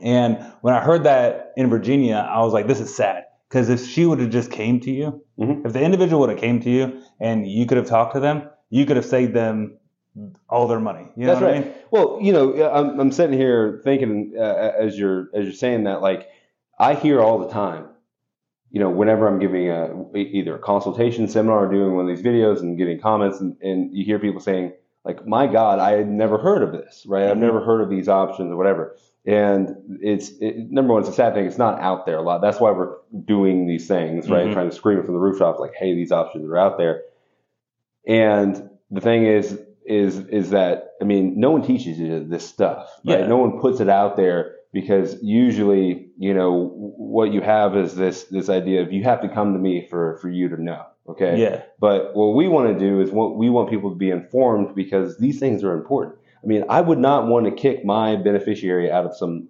And 0.01 0.37
when 0.61 0.73
I 0.73 0.81
heard 0.81 1.03
that 1.05 1.53
in 1.55 1.69
Virginia, 1.69 2.27
I 2.29 2.41
was 2.41 2.51
like, 2.51 2.67
this 2.67 2.79
is 2.81 2.93
sad 2.93 3.23
because 3.49 3.69
if 3.69 3.85
she 3.85 4.05
would 4.05 4.19
have 4.19 4.29
just 4.29 4.51
came 4.51 4.79
to 4.81 4.91
you, 4.91 5.21
Mhm. 5.39 5.65
if 5.65 5.73
the 5.73 5.81
individual 5.81 6.21
would 6.21 6.29
have 6.29 6.39
came 6.39 6.59
to 6.61 6.69
you 6.69 6.99
and 7.19 7.47
you 7.47 7.65
could 7.65 7.77
have 7.77 7.87
talked 7.87 8.13
to 8.13 8.19
them, 8.19 8.43
you 8.69 8.85
could 8.85 8.95
have 8.97 9.05
saved 9.05 9.33
them 9.33 9.77
all 10.49 10.67
their 10.67 10.79
money. 10.79 11.05
You 11.15 11.25
know 11.27 11.33
That's 11.33 11.41
what 11.41 11.51
right. 11.51 11.57
I 11.57 11.59
mean? 11.65 11.73
Well, 11.91 12.19
you 12.21 12.33
know, 12.33 12.69
I'm, 12.71 12.99
I'm 12.99 13.11
sitting 13.11 13.37
here 13.37 13.79
thinking 13.83 14.33
uh, 14.37 14.73
as 14.77 14.97
you're 14.97 15.29
as 15.33 15.45
you're 15.45 15.53
saying 15.53 15.83
that, 15.85 16.01
like 16.01 16.27
I 16.79 16.95
hear 16.95 17.21
all 17.21 17.39
the 17.39 17.49
time. 17.49 17.85
You 18.69 18.81
know, 18.81 18.89
whenever 18.89 19.27
I'm 19.27 19.39
giving 19.39 19.69
a 19.69 20.05
either 20.15 20.55
a 20.55 20.59
consultation 20.59 21.27
seminar 21.29 21.65
or 21.67 21.71
doing 21.71 21.95
one 21.95 22.09
of 22.09 22.15
these 22.15 22.25
videos 22.25 22.59
and 22.59 22.77
getting 22.77 22.99
comments, 22.99 23.39
and, 23.39 23.55
and 23.61 23.95
you 23.95 24.03
hear 24.03 24.19
people 24.19 24.41
saying, 24.41 24.73
like, 25.05 25.25
"My 25.25 25.47
God, 25.47 25.79
I 25.79 25.91
had 25.91 26.09
never 26.09 26.37
heard 26.37 26.61
of 26.63 26.73
this. 26.73 27.05
Right? 27.07 27.27
I've 27.29 27.37
Mhm. 27.37 27.41
never 27.41 27.61
heard 27.61 27.79
of 27.81 27.89
these 27.89 28.09
options 28.09 28.51
or 28.51 28.57
whatever." 28.57 28.95
And 29.27 29.75
it's 30.01 30.29
it, 30.39 30.71
number 30.71 30.93
one, 30.93 31.01
it's 31.01 31.09
a 31.09 31.13
sad 31.13 31.33
thing. 31.33 31.45
It's 31.45 31.57
not 31.57 31.81
out 31.81 32.05
there 32.05 32.17
a 32.17 32.21
lot. 32.21 32.41
That's 32.41 32.61
why 32.61 32.71
we're 32.71 32.95
doing 33.25 33.67
these 33.67 33.85
things, 33.87 34.29
right? 34.29 34.47
Mhm. 34.47 34.53
Trying 34.53 34.69
to 34.69 34.75
scream 34.75 34.99
it 34.99 35.05
from 35.05 35.15
the 35.15 35.19
rooftops, 35.19 35.59
like, 35.59 35.73
"Hey, 35.77 35.93
these 35.93 36.13
options 36.13 36.49
are 36.49 36.57
out 36.57 36.77
there." 36.77 37.01
And 38.07 38.69
the 38.89 39.01
thing 39.01 39.25
is, 39.25 39.61
is 39.85 40.17
is 40.27 40.51
that 40.51 40.91
I 41.01 41.03
mean, 41.03 41.39
no 41.39 41.51
one 41.51 41.61
teaches 41.61 41.99
you 41.99 42.23
this 42.23 42.45
stuff, 42.45 42.89
right? 43.05 43.19
Yeah. 43.19 43.27
No 43.27 43.37
one 43.37 43.59
puts 43.59 43.81
it 43.81 43.89
out 43.89 44.15
there 44.15 44.55
because 44.71 45.21
usually, 45.21 46.09
you 46.17 46.33
know, 46.33 46.69
what 46.97 47.33
you 47.33 47.41
have 47.41 47.75
is 47.75 47.95
this 47.95 48.25
this 48.25 48.49
idea 48.49 48.81
of 48.81 48.93
you 48.93 49.03
have 49.03 49.21
to 49.21 49.29
come 49.29 49.51
to 49.53 49.59
me 49.59 49.85
for 49.89 50.17
for 50.21 50.29
you 50.29 50.47
to 50.49 50.61
know, 50.61 50.83
okay? 51.09 51.37
Yeah. 51.37 51.63
But 51.79 52.15
what 52.15 52.33
we 52.35 52.47
want 52.47 52.73
to 52.73 52.79
do 52.79 53.01
is 53.01 53.11
what 53.11 53.35
we 53.35 53.49
want 53.49 53.69
people 53.69 53.89
to 53.89 53.95
be 53.97 54.09
informed 54.09 54.73
because 54.73 55.17
these 55.17 55.37
things 55.39 55.65
are 55.65 55.73
important. 55.73 56.15
I 56.47 56.49
mean, 56.49 56.63
I 56.69 56.79
would 56.79 56.97
not 56.97 57.27
want 57.27 57.45
to 57.45 57.51
kick 57.51 57.83
my 57.83 58.15
beneficiary 58.15 58.89
out 58.89 59.05
of 59.05 59.13
some 59.15 59.49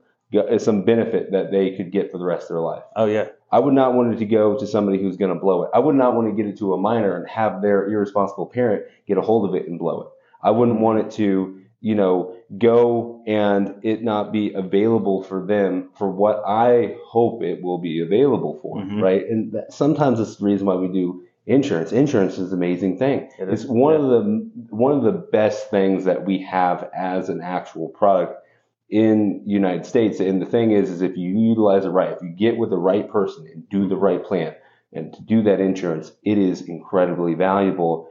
some 0.58 0.84
benefit 0.84 1.32
that 1.32 1.52
they 1.52 1.72
could 1.78 1.92
get 1.92 2.12
for 2.12 2.18
the 2.18 2.26
rest 2.26 2.44
of 2.46 2.56
their 2.56 2.60
life. 2.60 2.84
Oh 2.96 3.06
yeah. 3.06 3.28
I 3.52 3.60
would 3.60 3.76
not 3.76 3.94
want 3.94 4.14
it 4.14 4.18
to 4.18 4.26
go 4.26 4.58
to 4.58 4.66
somebody 4.68 5.00
who's 5.02 5.16
going 5.16 5.34
to 5.34 5.40
blow 5.40 5.64
it. 5.64 5.70
I 5.76 5.80
would 5.80 5.96
not 5.96 6.16
want 6.16 6.28
to 6.28 6.36
get 6.36 6.52
it 6.52 6.58
to 6.58 6.74
a 6.74 6.78
minor 6.78 7.16
and 7.16 7.26
have 7.30 7.62
their 7.62 7.88
irresponsible 7.88 8.48
parent 8.48 8.86
get 9.08 9.18
a 9.18 9.22
hold 9.22 9.48
of 9.48 9.56
it 9.56 9.68
and 9.70 9.78
blow 9.80 10.02
it. 10.02 10.08
I 10.42 10.52
wouldn't 10.52 10.82
want 10.82 11.00
it 11.00 11.12
to, 11.12 11.62
you 11.82 11.96
know, 11.96 12.36
go 12.58 13.24
and 13.28 13.76
it 13.84 14.04
not 14.04 14.34
be 14.34 14.54
available 14.54 15.22
for 15.24 15.46
them 15.46 15.92
for 15.98 16.10
what 16.10 16.44
I 16.46 16.98
hope 17.06 17.42
it 17.44 17.62
will 17.64 17.78
be 17.78 18.02
available 18.02 18.60
for, 18.62 18.82
Mhm. 18.82 19.02
right? 19.02 19.26
And 19.30 19.52
that, 19.54 19.72
sometimes 19.72 20.20
it's 20.20 20.38
the 20.38 20.46
reason 20.46 20.66
why 20.68 20.76
we 20.76 20.88
do 20.90 21.22
insurance. 21.48 21.92
Insurance 21.92 22.38
is 22.38 22.52
an 22.52 22.58
amazing 22.58 22.98
thing. 22.98 23.30
It 23.40 23.50
It's 23.50 23.64
is, 23.64 23.70
one 23.70 23.94
yeah. 23.94 24.00
of 24.00 24.06
the 24.10 24.52
one 24.70 24.92
of 24.92 25.04
the 25.04 25.14
best 25.14 25.72
things 25.72 26.06
that 26.06 26.26
we 26.26 26.44
have 26.44 26.90
as 26.96 27.30
an 27.30 27.42
actual 27.42 27.90
product 27.90 28.44
in 28.90 29.42
United 29.46 29.86
States. 29.86 30.20
And 30.20 30.42
the 30.42 30.46
thing 30.46 30.72
is, 30.72 30.90
is 30.90 31.02
if 31.02 31.18
you 31.18 31.30
utilize 31.30 31.86
it 31.86 31.90
right, 31.90 32.12
if 32.12 32.22
you 32.22 32.30
get 32.30 32.58
with 32.58 32.70
the 32.70 32.78
right 32.78 33.10
person 33.10 33.48
and 33.52 33.68
do 33.70 33.88
the 33.88 33.98
right 33.98 34.24
plan, 34.24 34.54
and 34.94 35.14
to 35.14 35.22
do 35.22 35.44
that 35.44 35.60
insurance, 35.60 36.12
it 36.24 36.38
is 36.38 36.62
incredibly 36.62 37.34
valuable. 37.34 38.07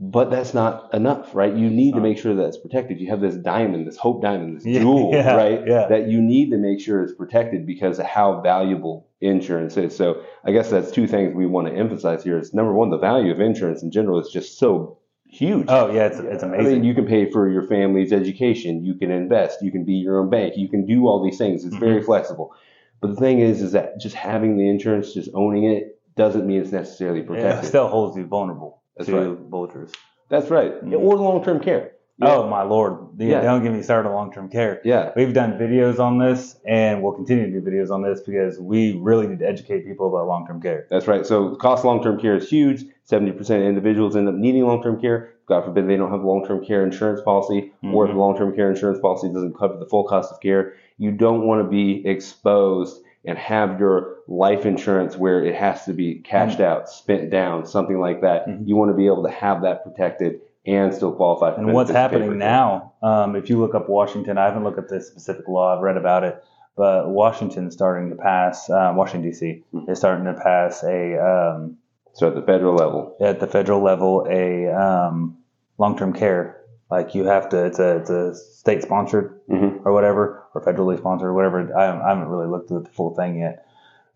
But 0.00 0.30
that's 0.30 0.54
not 0.54 0.94
enough, 0.94 1.34
right? 1.34 1.52
You 1.52 1.68
need 1.68 1.94
to 1.94 2.00
make 2.00 2.18
sure 2.18 2.32
that 2.34 2.44
it's 2.46 2.56
protected. 2.56 3.00
You 3.00 3.08
have 3.10 3.20
this 3.20 3.34
diamond, 3.34 3.86
this 3.86 3.96
hope 3.96 4.22
diamond, 4.22 4.56
this 4.56 4.64
Yeah, 4.66 4.78
jewel, 4.80 5.10
yeah, 5.12 5.34
right? 5.34 5.60
yeah. 5.66 5.88
That 5.88 6.06
you 6.08 6.20
need 6.22 6.50
to 6.50 6.56
make 6.56 6.80
sure 6.80 7.02
it's 7.02 7.14
protected 7.14 7.66
because 7.66 7.98
of 7.98 8.06
how 8.06 8.40
valuable 8.40 9.08
insurance 9.20 9.76
is. 9.76 9.96
So 9.96 10.22
I 10.44 10.52
guess 10.52 10.70
that's 10.70 10.92
two 10.92 11.08
things 11.08 11.34
we 11.34 11.46
want 11.46 11.66
to 11.66 11.74
emphasize 11.74 12.22
here. 12.22 12.38
Is 12.38 12.54
number 12.54 12.72
one, 12.72 12.90
the 12.90 12.98
value 12.98 13.32
of 13.32 13.40
insurance 13.40 13.82
in 13.82 13.90
general 13.90 14.20
is 14.20 14.28
just 14.28 14.56
so 14.58 14.98
huge. 15.26 15.66
Oh 15.68 15.92
yeah. 15.92 16.06
It's 16.06 16.20
it's 16.20 16.44
I 16.44 16.46
amazing. 16.46 16.72
mean, 16.74 16.84
you 16.84 16.94
can 16.94 17.04
pay 17.04 17.28
for 17.28 17.50
your 17.50 17.66
family's 17.66 18.12
education. 18.12 18.84
You 18.84 18.94
can 18.94 19.10
invest. 19.10 19.62
You 19.62 19.72
can 19.72 19.84
be 19.84 19.94
your 19.94 20.20
own 20.20 20.30
bank. 20.30 20.54
You 20.56 20.68
can 20.68 20.86
do 20.86 21.08
all 21.08 21.24
these 21.24 21.38
things. 21.38 21.64
It's 21.64 21.74
Mm-hmm. 21.74 21.84
very 21.84 22.02
flexible. 22.04 22.54
But 23.00 23.08
the 23.10 23.16
thing 23.16 23.40
is, 23.40 23.62
is 23.62 23.72
that 23.72 23.98
just 24.00 24.14
having 24.14 24.56
the 24.58 24.68
insurance, 24.68 25.12
just 25.12 25.30
owning 25.34 25.64
it, 25.64 26.00
doesn't 26.16 26.46
mean 26.46 26.60
it's 26.60 26.70
necessarily 26.72 27.20
yeah, 27.20 27.26
protected. 27.26 27.64
it 27.64 27.66
still 27.68 27.88
holds 27.88 28.16
you 28.16 28.26
vulnerable 28.26 28.80
That's 28.98 29.08
to 29.08 29.16
right. 29.16 29.38
vultures. 29.48 29.92
That's 30.28 30.50
right. 30.50 30.84
Mhm. 30.84 31.00
Or 31.00 31.16
long-term 31.16 31.60
care. 31.60 31.92
Oh 32.20 32.48
my 32.48 32.62
lord! 32.62 32.98
Yeah, 33.16 33.28
Yeah. 33.28 33.42
Don't 33.42 33.62
get 33.62 33.72
me 33.72 33.80
started 33.80 34.08
on 34.08 34.14
long-term 34.16 34.48
care. 34.48 34.80
Yeah. 34.84 35.12
We've 35.14 35.32
done 35.32 35.52
videos 35.52 36.00
on 36.00 36.18
this, 36.18 36.58
and 36.66 37.00
we'll 37.00 37.12
continue 37.12 37.46
to 37.48 37.60
do 37.60 37.70
videos 37.70 37.90
on 37.92 38.02
this 38.02 38.20
because 38.20 38.58
we 38.58 38.98
really 39.00 39.28
need 39.28 39.38
to 39.38 39.46
educate 39.48 39.86
people 39.86 40.08
about 40.08 40.26
long-term 40.26 40.60
care. 40.60 40.86
That's 40.90 41.06
right. 41.06 41.24
So 41.24 41.54
cost 41.54 41.82
of 41.82 41.84
long-term 41.84 42.18
care 42.18 42.34
is 42.34 42.50
huge. 42.50 42.84
70% 43.08 43.62
of 43.62 43.68
individuals 43.68 44.16
end 44.16 44.28
up 44.28 44.34
needing 44.34 44.66
long-term 44.66 45.00
care. 45.00 45.30
God 45.46 45.64
forbid 45.64 45.88
they 45.88 45.96
don't 45.96 46.10
have 46.10 46.22
a 46.22 46.26
long-term 46.26 46.64
care 46.64 46.84
insurance 46.84 47.20
policy, 47.22 47.72
or 47.92 48.06
if 48.08 48.14
long-term 48.14 48.54
care 48.56 48.68
insurance 48.68 48.98
policy 48.98 49.28
doesn't 49.32 49.56
cover 49.56 49.78
the 49.78 49.86
full 49.86 50.04
cost 50.04 50.32
of 50.32 50.40
care, 50.40 50.74
you 50.98 51.12
don't 51.12 51.46
want 51.46 51.62
to 51.64 51.70
be 51.70 52.04
exposed 52.04 53.00
and 53.24 53.36
have 53.38 53.80
your 53.80 54.16
life 54.28 54.64
insurance 54.64 55.16
where 55.16 55.44
it 55.44 55.54
has 55.54 55.84
to 55.84 55.92
be 55.92 56.16
cashed 56.16 56.60
out, 56.60 56.88
spent 56.88 57.30
down, 57.30 57.66
something 57.66 57.98
like 58.00 58.20
that. 58.20 58.46
Mhm. 58.46 58.66
You 58.66 58.76
want 58.76 58.90
to 58.90 58.96
be 58.96 59.06
able 59.06 59.24
to 59.24 59.30
have 59.30 59.62
that 59.62 59.84
protected 59.84 60.40
and 60.66 60.92
still 60.94 61.12
qualify 61.12 61.52
for 61.52 61.60
And 61.60 61.72
what's 61.72 61.90
benefits 61.90 62.12
and 62.14 62.20
pay 62.20 62.26
happening 62.26 62.38
now, 62.38 62.92
um, 63.02 63.36
if 63.36 63.48
you 63.50 63.58
look 63.58 63.74
up 63.74 63.88
Washington, 63.88 64.38
I 64.38 64.44
haven't 64.44 64.64
looked 64.64 64.78
up 64.78 64.88
this 64.88 65.08
specific 65.08 65.48
law, 65.48 65.74
I've 65.76 65.82
read 65.82 65.96
about 65.96 66.24
it, 66.24 66.42
but 66.76 67.08
Washington's 67.08 67.74
starting 67.74 68.10
to 68.10 68.16
pass, 68.16 68.68
uh, 68.70 68.92
Washington, 68.94 69.30
D.C., 69.30 69.64
Mhm. 69.74 69.88
is 69.88 69.98
starting 69.98 70.24
to 70.26 70.34
pass 70.34 70.84
a, 70.84 71.16
um, 71.18 71.76
So 72.12 72.26
at 72.28 72.34
the 72.34 72.42
federal 72.42 72.74
level, 72.74 73.16
at 73.20 73.40
the 73.40 73.46
federal 73.46 73.80
level, 73.80 74.26
a 74.28 74.66
um, 74.68 75.36
long 75.78 75.96
term 75.96 76.12
care. 76.12 76.57
Like 76.90 77.14
you 77.14 77.24
have 77.24 77.50
to, 77.50 77.66
it's 77.66 77.78
a, 77.78 77.96
it's 77.98 78.10
a 78.10 78.34
state 78.34 78.82
sponsored 78.82 79.40
Mhm. 79.48 79.84
or 79.84 79.92
whatever, 79.92 80.44
or 80.54 80.62
federally 80.62 80.96
sponsored 80.98 81.28
or 81.28 81.34
whatever. 81.34 81.76
I, 81.76 81.84
I 82.04 82.08
haven't 82.08 82.28
really 82.28 82.46
looked 82.46 82.70
at 82.70 82.84
the 82.84 82.90
full 82.90 83.14
thing 83.14 83.38
yet. 83.40 83.66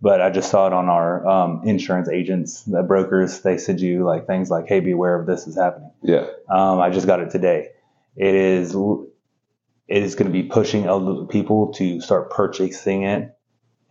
But 0.01 0.21
I 0.21 0.31
just 0.31 0.51
saw 0.51 0.67
it 0.67 0.73
on 0.73 0.89
our 0.89 1.25
um, 1.29 1.63
insurance 1.65 2.09
agents, 2.09 2.65
the 2.65 2.83
brokers. 2.83 3.43
They 3.43 3.57
send 3.57 3.81
you 3.81 4.05
like 4.05 4.27
things 4.27 4.51
like, 4.51 4.67
"Hey, 4.67 4.81
beware 4.81 5.15
of 5.21 5.27
this 5.27 5.47
is 5.47 5.57
happening." 5.57 5.93
yeah, 6.03 6.27
Um, 6.49 6.81
I 6.81 6.91
just 6.91 7.07
got 7.07 7.21
it 7.21 7.31
today. 7.31 7.69
It 8.17 8.35
is 8.35 8.75
it 8.75 10.03
is 10.03 10.17
going 10.17 10.27
to 10.27 10.33
be 10.33 10.43
pushing 10.43 10.87
elderly 10.87 11.29
people 11.29 11.73
to 11.75 12.01
start 12.01 12.31
purchasing 12.31 13.05
it, 13.05 13.37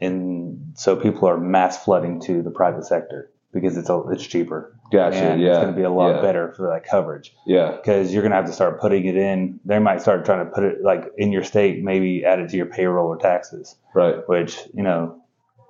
and 0.02 0.74
so 0.74 0.98
people 0.98 1.30
are 1.30 1.38
mass 1.38 1.82
flooding 1.82 2.20
to 2.24 2.42
the 2.42 2.52
private 2.52 2.86
sector 2.86 3.32
because 3.54 3.78
it's 3.78 3.90
a, 3.90 4.04
it's 4.12 4.28
cheaper 4.28 4.76
gotcha. 4.92 5.16
and 5.18 5.42
yeah, 5.42 5.50
it's 5.50 5.58
going 5.60 5.74
to 5.74 5.76
be 5.78 5.84
a 5.84 5.90
lot 5.90 6.16
yeah, 6.16 6.22
better 6.22 6.52
for 6.54 6.68
that 6.74 6.84
coverage 6.86 7.34
Yeah, 7.46 7.72
because 7.78 8.14
you're 8.14 8.22
going 8.22 8.32
to 8.32 8.36
have 8.38 8.46
to 8.46 8.54
start 8.54 8.80
putting 8.80 9.06
it 9.06 9.16
in. 9.16 9.60
They 9.66 9.80
might 9.80 10.02
start 10.02 10.26
trying 10.26 10.46
to 10.46 10.52
put 10.52 10.64
it 10.64 10.84
like 10.84 11.06
in 11.18 11.32
your 11.32 11.44
state, 11.44 11.84
maybe 11.84 12.26
add 12.26 12.40
it 12.40 12.50
to 12.50 12.58
your 12.58 12.66
payroll 12.68 13.08
or 13.08 13.18
taxes, 13.18 13.76
right. 13.96 14.28
which 14.28 14.58
you 14.74 14.84
know 14.84 15.22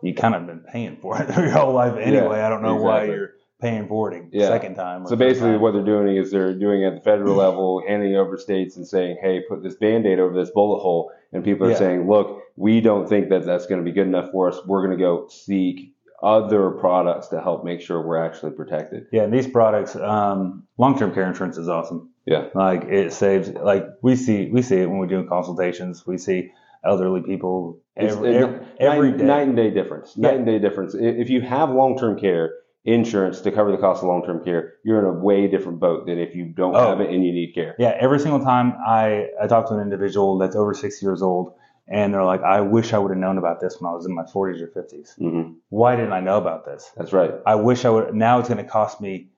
you 0.03 0.13
kind 0.15 0.35
of 0.35 0.47
been 0.47 0.59
paying 0.61 0.97
for 0.97 1.21
it 1.21 1.29
your 1.37 1.49
whole 1.51 1.73
life 1.73 1.95
anyway. 1.97 2.41
I 2.41 2.49
don't 2.49 2.63
know 2.63 2.75
why 2.75 3.05
you're 3.05 3.31
paying 3.61 3.87
for 3.87 4.11
it 4.11 4.17
a 4.19 4.25
Yeah. 4.35 4.47
second 4.47 4.73
time. 4.73 5.03
or 5.03 5.07
So 5.09 5.15
basically, 5.15 5.51
time. 5.51 5.61
what 5.61 5.73
they're 5.73 5.83
doing 5.85 6.17
is 6.17 6.31
they're 6.31 6.55
doing 6.55 6.81
it 6.81 6.87
at 6.87 6.95
the 6.95 7.01
federal 7.01 7.35
level, 7.45 7.83
handing 7.87 8.15
over 8.15 8.37
states 8.37 8.75
and 8.77 8.87
saying, 8.87 9.17
"Hey, 9.21 9.41
put 9.47 9.61
this 9.61 9.75
band-aid 9.75 10.19
over 10.19 10.33
this 10.33 10.49
bullet 10.51 10.79
hole." 10.79 11.11
And 11.33 11.43
people 11.43 11.67
are 11.67 11.71
Yeah. 11.71 11.77
saying, 11.77 12.09
"Look, 12.09 12.41
we 12.57 12.81
don't 12.81 13.07
think 13.07 13.29
that 13.29 13.45
that's 13.45 13.67
going 13.67 13.79
to 13.79 13.85
be 13.85 13.91
good 13.93 14.07
enough 14.07 14.31
for 14.31 14.49
us. 14.49 14.59
We're 14.65 14.85
going 14.85 14.97
to 14.97 15.01
go 15.03 15.27
seek 15.29 15.93
other 16.23 16.71
products 16.71 17.27
to 17.29 17.41
help 17.41 17.63
make 17.65 17.81
sure 17.81 18.01
we're 18.05 18.23
actually 18.23 18.51
protected." 18.51 19.07
Yeah, 19.11 19.23
and 19.23 19.33
these 19.33 19.47
products, 19.47 19.95
um, 19.95 20.63
long-term 20.77 21.13
care 21.13 21.27
insurance 21.27 21.57
is 21.57 21.67
awesome. 21.67 22.09
Yeah. 22.25 22.47
Like 22.53 22.83
it 22.85 23.13
saves, 23.13 23.49
like 23.49 23.85
we 24.01 24.15
see, 24.15 24.49
we 24.51 24.61
see 24.61 24.77
it 24.77 24.87
when 24.89 24.99
we're 24.99 25.07
doing 25.07 25.27
consultations. 25.27 26.05
We 26.05 26.17
see 26.17 26.51
elderly 26.85 27.21
people 27.21 27.79
It's 27.95 28.15
every, 28.15 28.29
it- 28.35 28.35
every, 28.41 28.59
every 28.79 29.09
night, 29.11 29.17
day. 29.17 29.23
night 29.25 29.47
and 29.47 29.55
day 29.55 29.69
difference. 29.71 30.17
Night 30.17 30.29
Yeah. 30.31 30.35
and 30.37 30.45
day 30.45 30.59
difference. 30.59 30.95
If 30.95 31.29
you 31.29 31.41
have 31.41 31.69
long-term 31.71 32.19
care 32.19 32.53
insurance 32.85 33.41
to 33.41 33.51
cover 33.51 33.71
the 33.71 33.77
cost 33.77 34.01
of 34.01 34.09
long-term 34.09 34.43
care, 34.43 34.73
you're 34.83 34.97
in 34.99 35.05
a 35.05 35.19
way 35.19 35.47
different 35.47 35.79
boat 35.79 36.05
than 36.07 36.17
if 36.17 36.35
you 36.35 36.45
don't 36.45 36.75
Oh. 36.75 36.87
have 36.89 36.99
it 37.01 37.09
and 37.11 37.23
you 37.23 37.31
need 37.31 37.53
care. 37.53 37.75
Yeah, 37.77 37.95
every 37.99 38.19
single 38.19 38.39
time 38.39 38.73
I, 38.87 39.27
I 39.41 39.45
talk 39.47 39.67
to 39.69 39.75
an 39.75 39.81
individual 39.81 40.37
that's 40.39 40.55
over 40.55 40.73
60 40.73 41.05
years 41.05 41.21
old 41.21 41.53
and 41.87 42.13
they're 42.13 42.23
like, 42.23 42.41
I 42.43 42.61
wish 42.61 42.93
I 42.93 42.97
would 42.99 43.09
have 43.11 43.17
known 43.17 43.37
about 43.37 43.59
this 43.59 43.79
when 43.79 43.89
I 43.91 43.93
was 43.95 44.05
in 44.05 44.13
my 44.15 44.23
40s 44.23 44.61
or 44.61 44.67
50s. 44.67 45.17
hmm 45.17 45.53
Why 45.69 45.95
didn't 45.95 46.13
I 46.13 46.19
know 46.21 46.37
about 46.37 46.65
this? 46.65 46.91
That's 46.95 47.13
right. 47.13 47.33
I 47.45 47.55
wish 47.55 47.85
I 47.85 47.89
would. 47.89 48.13
Now 48.15 48.39
it's 48.39 48.49
going 48.49 48.63
to 48.63 48.69
cost 48.69 49.01
me 49.01 49.29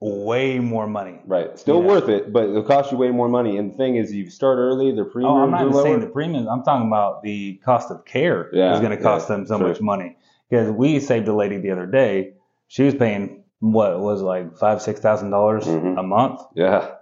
way 0.00 0.58
more 0.58 0.86
money. 0.86 1.20
Right. 1.26 1.58
Still 1.58 1.82
worth 1.82 2.08
it, 2.08 2.32
but 2.32 2.44
it'll 2.44 2.62
cost 2.62 2.90
you 2.90 2.96
way 2.98 3.10
more 3.10 3.28
money. 3.28 3.58
And 3.58 3.72
the 3.72 3.76
thing 3.76 3.96
is, 3.96 4.12
you 4.12 4.30
start 4.30 4.56
early, 4.58 4.92
the 4.92 5.04
premiums 5.04 5.34
Oh, 5.36 5.42
I'm 5.42 5.50
not 5.50 5.62
even 5.62 5.74
saying 5.82 6.00
the 6.00 6.06
premiums. 6.06 6.48
I'm 6.48 6.62
talking 6.62 6.86
about 6.86 7.22
the 7.22 7.56
cost 7.64 7.90
of 7.90 8.04
care 8.06 8.48
Yeah, 8.52 8.72
is 8.74 8.80
going 8.80 8.96
to 8.96 9.02
cost 9.02 9.28
yeah, 9.28 9.36
them 9.36 9.46
so 9.46 9.58
sure. 9.58 9.68
much 9.68 9.80
money. 9.80 10.16
Because 10.48 10.70
we 10.70 11.00
saved 11.00 11.28
a 11.28 11.34
lady 11.34 11.58
the 11.58 11.70
other 11.70 11.86
day. 11.86 12.32
She 12.68 12.84
was 12.84 12.94
paying 12.94 13.44
what 13.58 14.00
was 14.00 14.22
like 14.22 14.56
five, 14.56 14.80
six 14.80 15.00
thousand 15.00 15.30
dollars 15.30 15.66
Mhm. 15.66 15.98
a 15.98 16.02
month 16.02 16.40
yeah. 16.54 16.92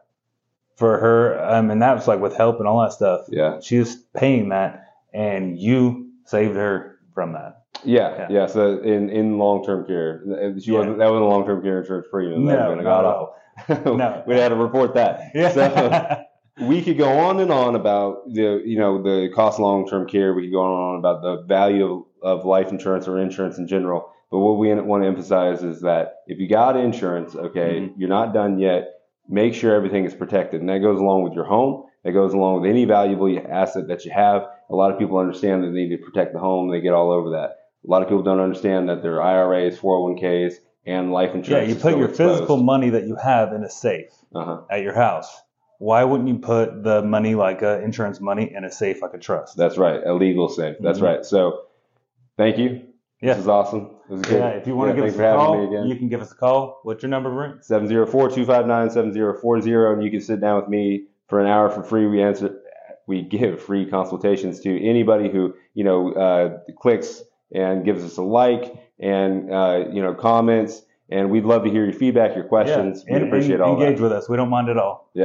For 0.78 0.98
her. 0.98 1.38
Um, 1.44 1.70
and 1.70 1.82
that 1.82 1.94
was 1.94 2.06
like 2.08 2.20
with 2.20 2.36
help 2.36 2.58
and 2.60 2.68
all 2.68 2.80
that 2.82 2.92
stuff. 2.92 3.22
Yeah. 3.28 3.60
She 3.60 3.78
was 3.78 3.96
paying 4.16 4.50
that, 4.50 4.84
and 5.12 5.58
you 5.58 6.10
saved 6.24 6.54
her 6.54 6.98
from 7.14 7.32
that. 7.32 7.62
Yeah, 7.84 8.16
Yeah. 8.16 8.26
yeah. 8.30 8.46
So 8.46 8.78
in, 8.80 9.10
in 9.10 9.38
long 9.38 9.64
term 9.64 9.86
care, 9.86 10.22
she 10.60 10.72
Yeah. 10.72 10.78
wasn't. 10.78 10.98
That 10.98 11.10
wasn't 11.10 11.22
a 11.22 11.28
long 11.28 11.44
term 11.44 11.62
care 11.62 11.80
insurance 11.80 12.06
for 12.10 12.22
you. 12.22 12.30
No, 12.38 12.38
would've 12.38 12.68
been 12.70 12.78
a 12.78 12.82
not 12.82 13.04
at 13.04 13.68
god-awful. 13.68 13.96
No. 13.96 14.22
we'd 14.26 14.38
had 14.38 14.48
to 14.50 14.54
report 14.54 14.94
that. 14.94 15.20
Yeah. 15.34 15.50
So 15.50 16.24
we 16.66 16.82
could 16.82 16.96
go 16.98 17.08
on 17.18 17.40
and 17.40 17.50
on 17.52 17.74
about 17.76 18.32
the 18.32 18.62
you 18.64 18.78
know 18.78 19.02
the 19.02 19.30
cost 19.34 19.58
of 19.58 19.62
long 19.64 19.86
term 19.88 20.06
care. 20.08 20.32
We 20.34 20.42
could 20.44 20.52
go 20.52 20.62
on 20.62 20.70
and 20.72 20.82
on 20.82 20.98
about 20.98 21.22
the 21.22 21.42
value 21.46 22.04
of, 22.22 22.40
of 22.40 22.44
life 22.46 22.68
insurance 22.70 23.06
or 23.08 23.18
insurance 23.18 23.58
in 23.58 23.66
general. 23.68 24.10
But 24.30 24.40
what 24.40 24.58
we 24.58 24.74
want 24.74 25.02
to 25.04 25.06
emphasize 25.08 25.62
is 25.62 25.80
that 25.82 26.16
if 26.26 26.38
you 26.38 26.48
got 26.48 26.76
insurance, 26.76 27.34
okay, 27.34 27.80
Mhm. 27.80 27.92
you're 27.96 28.10
not 28.10 28.34
done 28.34 28.58
yet. 28.58 28.97
Make 29.28 29.54
sure 29.54 29.74
everything 29.74 30.04
is 30.06 30.14
protected, 30.14 30.60
and 30.60 30.68
that 30.70 30.78
goes 30.78 31.00
along 31.00 31.22
with 31.24 31.34
your 31.34 31.44
home. 31.44 31.84
That 32.04 32.12
goes 32.12 32.32
along 32.32 32.62
with 32.62 32.70
any 32.70 32.84
valuable 32.86 33.28
asset 33.50 33.88
that 33.88 34.04
you 34.04 34.10
have. 34.12 34.46
A 34.70 34.74
lot 34.74 34.90
of 34.90 34.98
people 34.98 35.18
understand 35.18 35.62
that 35.64 35.68
they 35.68 35.84
need 35.86 35.96
to 35.96 36.02
protect 36.02 36.32
the 36.32 36.38
home. 36.38 36.70
They 36.70 36.80
get 36.80 36.94
all 36.94 37.10
over 37.10 37.30
that. 37.30 37.56
A 37.86 37.90
lot 37.90 38.02
of 38.02 38.08
people 38.08 38.22
don't 38.22 38.40
understand 38.40 38.88
that 38.88 39.02
their 39.02 39.20
IRAs, 39.22 39.78
401ks, 39.78 40.54
and 40.86 41.12
life 41.12 41.34
insurance. 41.34 41.68
yeah, 41.68 41.74
you 41.74 41.78
put 41.80 41.98
your 41.98 42.08
physical 42.08 42.56
money 42.56 42.88
that 42.90 43.04
you 43.06 43.16
have 43.16 43.52
in 43.52 43.64
a 43.64 43.68
safe 43.70 44.10
Uh-huh. 44.34 44.62
at 44.70 44.82
your 44.82 44.94
house. 44.94 45.42
Why 45.78 46.02
wouldn't 46.04 46.28
you 46.28 46.38
put 46.38 46.82
the 46.82 47.02
money 47.02 47.34
like 47.34 47.62
uh, 47.62 47.80
insurance 47.84 48.20
money 48.20 48.50
in 48.54 48.64
a 48.64 48.70
safe 48.70 49.02
like 49.02 49.12
a 49.14 49.18
trust? 49.18 49.56
That's 49.56 49.76
right. 49.76 50.02
A 50.04 50.14
legal 50.14 50.48
safe. 50.48 50.76
That's 50.80 50.98
Mhm. 51.00 51.02
right. 51.02 51.24
So, 51.24 51.64
thank 52.38 52.56
you. 52.58 52.87
Yeah. 53.20 53.34
This 53.34 53.42
is 53.42 53.48
awesome. 53.48 53.90
This 54.08 54.20
is 54.20 54.26
good. 54.26 54.38
yeah, 54.38 54.48
if 54.50 54.66
you 54.66 54.76
want 54.76 54.90
Yeah, 54.90 54.94
to 55.04 55.10
give 55.10 55.14
us 55.14 55.20
a 55.20 55.36
call, 55.36 55.66
again. 55.68 55.86
you 55.88 55.96
can 55.96 56.08
give 56.08 56.20
us 56.20 56.30
a 56.32 56.36
call. 56.36 56.80
What's 56.84 57.02
your 57.02 57.10
number, 57.10 57.30
Brent? 57.32 57.62
704-259-7040 57.62 59.92
and 59.94 60.02
you 60.04 60.10
can 60.10 60.20
sit 60.20 60.40
down 60.40 60.60
with 60.60 60.68
me 60.68 61.06
for 61.28 61.40
an 61.40 61.46
hour 61.46 61.68
for 61.70 61.82
free. 61.82 62.06
We 62.06 62.22
answer 62.22 62.60
we 63.06 63.22
give 63.22 63.62
free 63.62 63.86
consultations 63.86 64.60
to 64.60 64.84
anybody 64.86 65.30
who, 65.30 65.54
you 65.74 65.82
know, 65.84 66.12
uh, 66.12 66.58
clicks 66.78 67.22
and 67.54 67.84
gives 67.84 68.04
us 68.04 68.18
a 68.18 68.22
like 68.22 68.74
and 69.00 69.50
uh, 69.52 69.84
you 69.92 70.02
know, 70.02 70.14
comments 70.14 70.82
and 71.10 71.30
we'd 71.30 71.44
love 71.44 71.64
to 71.64 71.70
hear 71.70 71.84
your 71.84 71.94
feedback, 71.94 72.34
your 72.36 72.44
questions. 72.44 73.02
Yeah, 73.08 73.14
We'd 73.14 73.22
appreciate 73.28 73.60
all 73.60 73.80
engage 73.80 73.96
that. 73.96 74.02
with 74.02 74.12
us. 74.12 74.28
We 74.28 74.36
don't 74.36 74.50
mind 74.50 74.68
at 74.68 74.76
all. 74.76 75.08
Yeah. 75.14 75.24